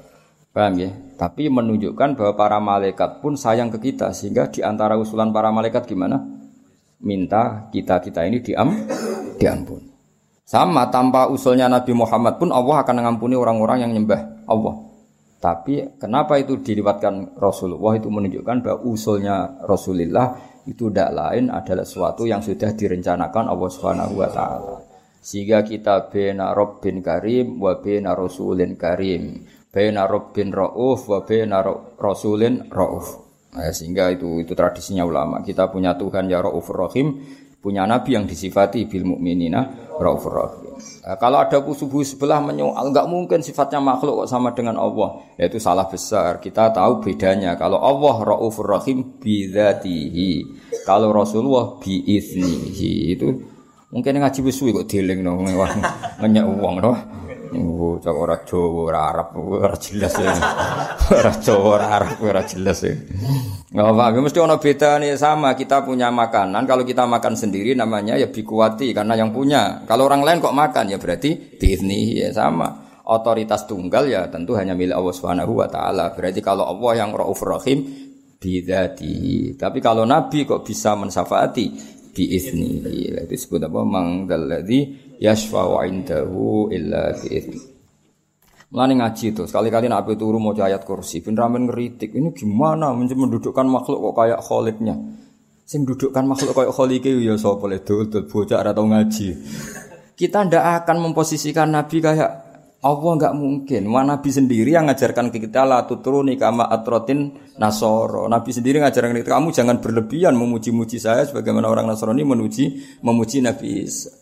Paham 0.52 0.74
ya? 0.76 0.90
Tapi 1.16 1.48
menunjukkan 1.48 2.14
bahwa 2.14 2.32
para 2.36 2.58
malaikat 2.60 3.24
pun 3.24 3.34
sayang 3.34 3.72
ke 3.72 3.90
kita 3.90 4.12
sehingga 4.12 4.46
di 4.52 4.60
antara 4.62 4.94
usulan 5.00 5.32
para 5.32 5.48
malaikat 5.48 5.88
gimana? 5.88 6.20
Minta 7.00 7.70
kita-kita 7.72 8.26
ini 8.28 8.38
diam 8.44 8.70
diampun. 9.40 9.97
Sama 10.48 10.88
tanpa 10.88 11.28
usulnya 11.28 11.68
Nabi 11.68 11.92
Muhammad 11.92 12.40
pun 12.40 12.48
Allah 12.48 12.80
akan 12.80 13.04
mengampuni 13.04 13.36
orang-orang 13.36 13.84
yang 13.84 13.92
nyembah 13.92 14.48
Allah. 14.48 14.80
Tapi 15.36 16.00
kenapa 16.00 16.40
itu 16.40 16.56
dilibatkan 16.64 17.36
Rasulullah 17.36 18.00
itu 18.00 18.08
menunjukkan 18.08 18.64
bahwa 18.64 18.80
usulnya 18.88 19.60
Rasulullah 19.68 20.40
itu 20.64 20.88
tidak 20.88 21.12
lain 21.12 21.52
adalah 21.52 21.84
sesuatu 21.84 22.24
yang 22.24 22.40
sudah 22.40 22.72
direncanakan 22.72 23.44
Allah 23.44 23.68
Subhanahu 23.68 24.12
wa 24.16 24.28
taala. 24.32 24.76
Sehingga 25.20 25.60
kita 25.60 26.08
bena 26.08 26.56
Rabbin 26.56 27.04
Karim 27.04 27.60
wa 27.60 27.76
bena 27.76 28.16
Rasulin 28.16 28.72
Karim. 28.80 29.44
Bena 29.68 30.08
Rabbin 30.08 30.48
Rauf 30.48 31.12
wa 31.12 31.28
bena 31.28 31.60
Rasulin 32.00 32.72
Rauf. 32.72 33.20
Nah, 33.52 33.68
sehingga 33.68 34.08
itu 34.16 34.40
itu 34.40 34.56
tradisinya 34.56 35.04
ulama. 35.04 35.44
Kita 35.44 35.68
punya 35.68 35.92
Tuhan 35.92 36.24
ya 36.32 36.40
Raufur 36.40 36.88
Rahim, 36.88 37.20
punya 37.58 37.84
nabi 37.84 38.14
yang 38.14 38.24
disifati 38.24 38.86
bil 38.86 39.04
mukminina 39.04 39.90
Raufur 39.98 40.34
Rahim. 40.38 40.78
Nah, 40.78 41.18
kalau 41.18 41.42
ada 41.42 41.58
subuh 41.58 42.06
sebelah 42.06 42.38
menyoal, 42.38 42.94
enggak 42.94 43.10
mungkin 43.10 43.42
sifatnya 43.42 43.82
makhluk 43.82 44.22
kok 44.24 44.30
sama 44.30 44.54
dengan 44.54 44.78
Allah. 44.78 45.18
Ya 45.34 45.50
itu 45.50 45.58
salah 45.58 45.90
besar. 45.90 46.38
Kita 46.38 46.70
tahu 46.70 47.02
bedanya. 47.02 47.58
Kalau 47.58 47.82
Allah 47.82 48.22
Raufur 48.22 48.70
Rahim 48.70 49.18
bidzatihi. 49.18 50.46
Kalau 50.86 51.10
Rasulullah 51.10 51.82
biiznihi. 51.82 53.18
Itu 53.18 53.28
Mungkin 53.88 54.20
ngaji 54.20 54.44
wis 54.44 54.60
kok 54.60 54.84
dieling 54.84 55.24
no 55.24 55.40
ngenyek 56.20 56.44
wong 56.44 56.76
no. 56.84 56.92
Oh, 57.54 57.96
cok 57.96 58.16
ora 58.16 58.36
Jawa, 58.44 58.78
ora 58.92 59.00
Arab, 59.08 59.28
ora 59.40 59.76
jelas 59.80 60.12
ya. 60.20 60.34
Ora 61.08 61.32
Jawa, 61.32 61.68
ora 61.80 61.86
Arab, 61.96 62.16
ora 62.20 62.42
jelas 62.44 62.84
ya. 62.84 62.92
Enggak 63.72 63.86
apa 63.88 64.20
mesti 64.20 64.38
ono 64.40 64.56
beda 64.60 65.00
nih 65.00 65.16
sama 65.16 65.56
kita 65.56 65.84
punya 65.84 66.12
makanan. 66.12 66.64
Kalau 66.68 66.84
kita 66.84 67.08
makan 67.08 67.36
sendiri 67.36 67.72
namanya 67.72 68.20
ya 68.20 68.28
bikuati 68.28 68.92
karena 68.92 69.16
yang 69.16 69.32
punya. 69.32 69.84
Kalau 69.88 70.04
orang 70.08 70.20
lain 70.24 70.40
kok 70.44 70.56
makan 70.56 70.92
ya 70.92 71.00
berarti 71.00 71.56
diizni 71.56 72.20
ya 72.20 72.32
sama. 72.32 73.00
Otoritas 73.08 73.64
tunggal 73.64 74.04
ya 74.04 74.28
tentu 74.28 74.52
hanya 74.52 74.76
milik 74.76 74.92
Allah 74.92 75.14
Subhanahu 75.16 75.52
wa 75.56 75.68
taala. 75.68 76.12
Berarti 76.12 76.44
kalau 76.44 76.68
Allah 76.68 77.04
yang 77.04 77.16
Raufur 77.16 77.56
Rahim 77.56 78.08
bidati. 78.38 79.52
Tapi 79.58 79.78
kalau 79.82 80.06
Nabi 80.06 80.46
kok 80.46 80.62
bisa 80.62 80.94
mensafaati 80.94 81.97
biizni. 82.12 82.84
Itu 82.84 83.24
disebut 83.28 83.60
apa? 83.64 83.80
Mangdalladzi 83.84 84.78
yashfa'u 85.20 85.82
indahu 85.86 86.72
illa 86.72 87.12
biizni. 87.16 87.60
Mulane 88.68 89.00
ngaji 89.00 89.32
itu, 89.32 89.48
sekali-kali 89.48 89.88
nak 89.88 90.04
turu 90.20 90.36
mau 90.36 90.52
ayat 90.52 90.84
kursi, 90.84 91.24
ben 91.24 91.32
ramen 91.32 91.72
ngeritik. 91.72 92.12
Ini 92.12 92.36
gimana 92.36 92.92
mendudukkan 92.92 93.64
makhluk 93.64 94.12
kok 94.12 94.14
kayak 94.20 94.40
kholidnya? 94.44 94.92
Sing 95.68 95.84
dudukkan 95.84 96.24
makhluk 96.24 96.56
kayak 96.56 96.72
kholike 96.72 97.12
ya 97.12 97.36
sapa 97.36 97.68
le 97.68 97.84
dul 97.84 98.08
bocah 98.08 98.60
ora 98.60 98.72
tau 98.72 98.88
ngaji. 98.88 99.28
Kita 100.16 100.48
ndak 100.48 100.64
akan 100.84 100.96
memposisikan 101.08 101.68
Nabi 101.68 102.00
kayak 102.00 102.47
Allah 102.78 103.12
nggak 103.18 103.34
mungkin. 103.34 103.90
Wah, 103.90 104.06
Nabi 104.06 104.30
sendiri 104.30 104.70
yang 104.70 104.86
ngajarkan 104.86 105.34
kita 105.34 105.66
lah 105.66 105.82
tuturuni 105.82 106.38
kama 106.38 106.70
atrotin 106.70 107.34
nasoro. 107.58 108.30
Nabi 108.30 108.54
sendiri 108.54 108.78
ngajarkan 108.78 109.18
kita 109.18 109.34
kamu 109.34 109.50
jangan 109.50 109.82
berlebihan 109.82 110.38
memuji-muji 110.38 111.02
saya 111.02 111.26
sebagaimana 111.26 111.66
orang 111.66 111.90
Nasrani 111.90 112.22
memuji 112.22 112.78
memuji 113.02 113.42
Nabi 113.42 113.82
Isa. 113.82 114.14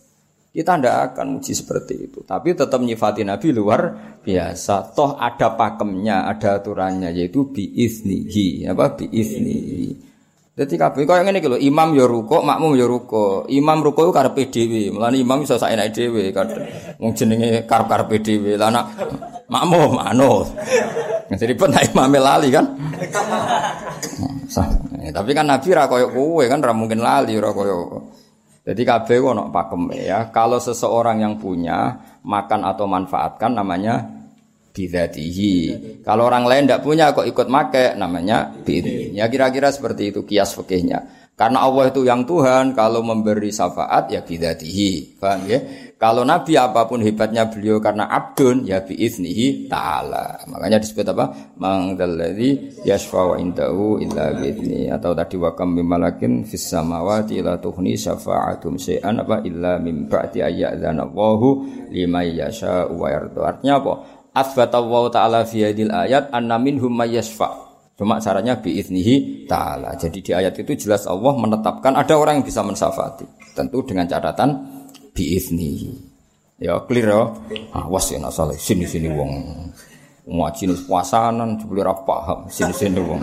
Kita 0.57 0.81
tidak 0.81 1.13
akan 1.13 1.37
muji 1.37 1.53
seperti 1.53 2.09
itu. 2.09 2.25
Tapi 2.25 2.57
tetap 2.57 2.81
nyifati 2.81 3.29
Nabi 3.29 3.53
luar 3.53 3.93
biasa. 4.25 4.97
Toh 4.97 5.21
ada 5.21 5.53
pakemnya, 5.53 6.25
ada 6.25 6.57
aturannya 6.57 7.13
yaitu 7.13 7.53
biiznihi. 7.53 8.65
Apa 8.65 8.97
biiznihi. 8.97 10.16
Jadi 10.57 10.81
kabeh 10.81 11.05
kaya 11.05 11.21
ngene 11.21 11.45
iki 11.45 11.69
imam 11.69 11.93
ya 11.93 12.09
ruko, 12.09 12.41
makmum 12.41 12.81
ya 12.81 12.89
ruko. 12.89 13.45
Imam 13.53 13.85
ruko 13.85 14.09
iku 14.09 14.13
karepe 14.17 14.49
dhewe. 14.49 14.89
Mulane 14.89 15.21
imam 15.21 15.45
iso 15.45 15.61
saenake 15.61 15.93
dhewe 15.93 16.33
kadang. 16.33 16.65
Wong 16.97 17.13
jenenge 17.13 17.69
karep-karepe 17.69 18.25
dhewe. 18.25 18.57
Lah 18.57 18.73
anak 18.73 18.85
makmum 19.53 20.01
manut. 20.01 20.49
Jadi 21.29 21.53
pun 21.53 21.77
nek 21.77 21.93
imam 21.93 22.09
lali 22.17 22.49
kan. 22.49 22.73
Tapi 25.13 25.31
kan 25.37 25.45
Nabi 25.45 25.69
ra 25.77 25.93
koyo 25.93 26.09
kowe 26.09 26.45
kan 26.49 26.65
ra 26.65 26.73
mungkin 26.73 27.05
lali 27.05 27.37
ra 27.37 27.53
koyo. 27.53 28.09
Jadi 28.65 28.81
kabeh 28.81 29.21
ono 29.21 29.53
pakem 29.53 29.93
ya. 29.93 30.33
Kalau 30.33 30.57
seseorang 30.57 31.21
yang 31.21 31.37
punya 31.37 32.01
makan 32.25 32.65
atau 32.65 32.89
manfaatkan 32.89 33.53
namanya 33.53 34.16
bidatihi. 34.77 35.57
Kalau 36.05 36.29
orang 36.29 36.45
lain 36.45 36.69
tidak 36.69 36.85
punya 36.85 37.17
kok 37.17 37.25
ikut 37.25 37.49
make 37.49 37.97
namanya 37.97 38.53
bid. 38.53 39.17
Ya 39.17 39.25
kira-kira 39.33 39.73
seperti 39.73 40.13
itu 40.13 40.29
kias 40.29 40.53
fikihnya. 40.53 41.25
Karena 41.37 41.69
Allah 41.69 41.93
itu 41.93 42.01
yang 42.01 42.25
Tuhan, 42.25 42.73
kalau 42.73 43.05
memberi 43.05 43.53
syafaat 43.53 44.09
ya 44.09 44.25
bidatihi. 44.25 45.21
Paham 45.21 45.45
ya? 45.45 45.61
Kalau 45.97 46.25
Nabi 46.29 46.57
apa 46.57 46.85
pun 46.89 47.01
hebatnya 47.01 47.49
beliau 47.49 47.81
karena 47.81 48.09
abdun 48.09 48.69
ya 48.69 48.81
biiznihi 48.85 49.69
ta'ala. 49.69 50.45
Makanya 50.49 50.81
disebut 50.81 51.13
apa? 51.13 51.57
Mangdalladzi 51.61 52.85
yashfa'u 52.85 53.37
indahu 53.41 54.01
illa 54.01 54.33
biizni 54.33 54.93
atau 54.93 55.17
tadi 55.17 55.41
wa 55.41 55.57
kam 55.57 55.77
malakin 55.77 56.45
fis 56.45 56.69
samawati 56.69 57.41
la 57.41 57.57
tuhni 57.61 57.97
syafa'atum 57.97 58.77
syai'an 58.77 59.25
apa 59.25 59.41
illa 59.45 59.77
min 59.81 60.09
ba'di 60.09 60.41
ayyadzana 60.41 61.05
Allahu 61.05 61.65
yasha'u 61.93 62.93
wa 62.97 63.09
yarda. 63.13 63.57
Artinya 63.57 63.81
apa? 63.81 63.93
Asbatallahu 64.37 65.09
ta'ala 65.09 65.49
fi 65.49 65.65
hadil 65.65 65.89
ayat 65.89 66.29
anna 66.29 66.61
minhum 66.61 66.93
may 66.93 67.17
yashfa' 67.17 67.67
Cuma 67.97 68.21
caranya 68.21 68.61
biiznihi 68.61 69.49
ta'ala. 69.49 69.97
Jadi 69.97 70.21
di 70.21 70.31
ayat 70.37 70.53
itu 70.61 70.85
jelas 70.85 71.09
Allah 71.09 71.33
menetapkan 71.33 71.97
ada 71.97 72.13
orang 72.21 72.41
yang 72.41 72.45
bisa 72.45 72.61
mensafati. 72.61 73.25
Tentu 73.57 73.81
dengan 73.89 74.05
catatan 74.05 74.53
biiznihi. 75.17 75.97
Ya 76.61 76.77
clear 76.85 77.09
ya. 77.09 77.23
Awas 77.73 78.13
ya 78.13 78.21
salah 78.29 78.53
sini-sini 78.53 79.09
wong. 79.09 79.33
Ngaji 80.29 80.77
puasanan 80.85 81.57
jebule 81.57 81.81
ora 81.81 81.97
paham 81.97 82.53
sini-sini 82.53 83.01
wong. 83.01 83.21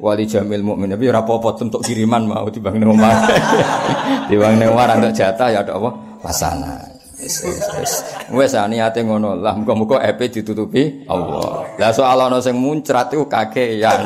Wali 0.00 0.24
jamil 0.24 0.64
mukmin 0.64 0.96
tapi 0.96 1.12
ora 1.12 1.20
apa-apa 1.20 1.68
untuk 1.68 1.84
kiriman 1.84 2.24
mau 2.24 2.48
dibang 2.48 2.80
nang 2.80 2.96
omah. 2.96 3.28
dibang 4.32 4.56
omah 4.56 5.12
jatah 5.12 5.52
ya 5.52 5.60
ada 5.60 5.76
apa? 5.76 5.90
Pasangan. 6.24 6.95
Wis 7.16 7.40
wis 7.48 7.58
wis. 7.80 7.92
Wis 8.28 8.52
niate 8.68 9.00
ngono. 9.00 9.40
Lah 9.40 9.56
muga-muga 9.56 10.04
epe 10.04 10.28
ditutupi 10.28 11.08
Allah. 11.08 11.64
Lah 11.80 11.90
soal 11.96 12.20
ana 12.20 12.38
sing 12.44 12.56
muncrat 12.60 13.08
iku 13.12 13.24
kakean. 13.24 14.04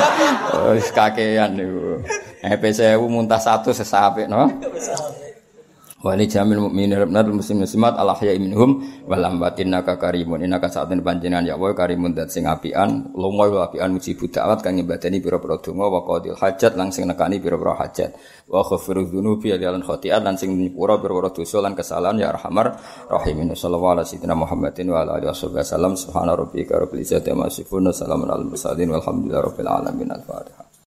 Wis 0.76 0.88
kakean 0.92 1.60
niku. 1.60 2.00
Epe 2.42 2.72
1000 2.72 2.96
muntah 3.06 3.38
100 3.38 3.76
sesapik 3.76 4.26
no. 4.26 4.48
Wali 6.02 6.26
jamil 6.26 6.58
mukminin 6.58 6.98
rabbil 6.98 7.38
muslim 7.38 7.62
muslimat 7.62 7.94
al 7.94 8.10
ahya 8.10 8.34
minhum 8.34 8.82
wal 9.06 9.22
ambat 9.22 9.54
innaka 9.62 10.02
karimun. 10.02 10.42
Innaka 10.42 10.66
sa'atun 10.66 10.98
panjenengan 10.98 11.46
ya 11.46 11.54
wa 11.54 11.70
karimun 11.70 12.10
dat 12.10 12.26
sing 12.34 12.42
apian 12.42 13.14
lumoy 13.14 13.54
wa 13.54 13.70
apian 13.70 13.94
mujibu 13.94 14.26
da'wat 14.26 14.66
kang 14.66 14.74
nyembadani 14.74 15.22
pira-pira 15.22 15.62
donga 15.62 15.86
wa 15.86 16.02
qadil 16.02 16.34
hajat 16.34 16.74
lang 16.74 16.90
sing 16.90 17.06
nekani 17.06 17.38
pira-pira 17.38 17.78
hajat. 17.78 18.18
Wa 18.50 18.66
ghafiru 18.66 19.06
dzunubi 19.14 19.54
lan 19.54 19.86
khotiat 19.86 20.26
lan 20.26 20.34
sing 20.34 20.58
nyepura 20.58 20.98
pira-pira 20.98 21.30
dosa 21.30 21.62
lan 21.62 21.78
kesalahan 21.78 22.18
ya 22.18 22.34
arhamar 22.34 22.82
rahimin. 23.06 23.54
Sallallahu 23.54 24.02
alaihi 24.02 24.18
wasallam 24.18 24.38
Muhammadin 24.42 24.86
wa 24.90 25.06
ala 25.06 25.22
alihi 25.22 25.30
wasallam 25.30 25.94
subhana 25.94 26.34
rabbika 26.34 26.82
rabbil 26.82 26.98
izzati 26.98 27.30
amma 27.30 27.46
yasifun 27.46 27.94
salamun 27.94 28.26
alal 28.26 28.50
mursalin 28.50 28.90
walhamdulillahi 28.90 29.46
rabbil 29.54 29.70
alamin. 29.70 30.10
Al-fatihah 30.10 30.71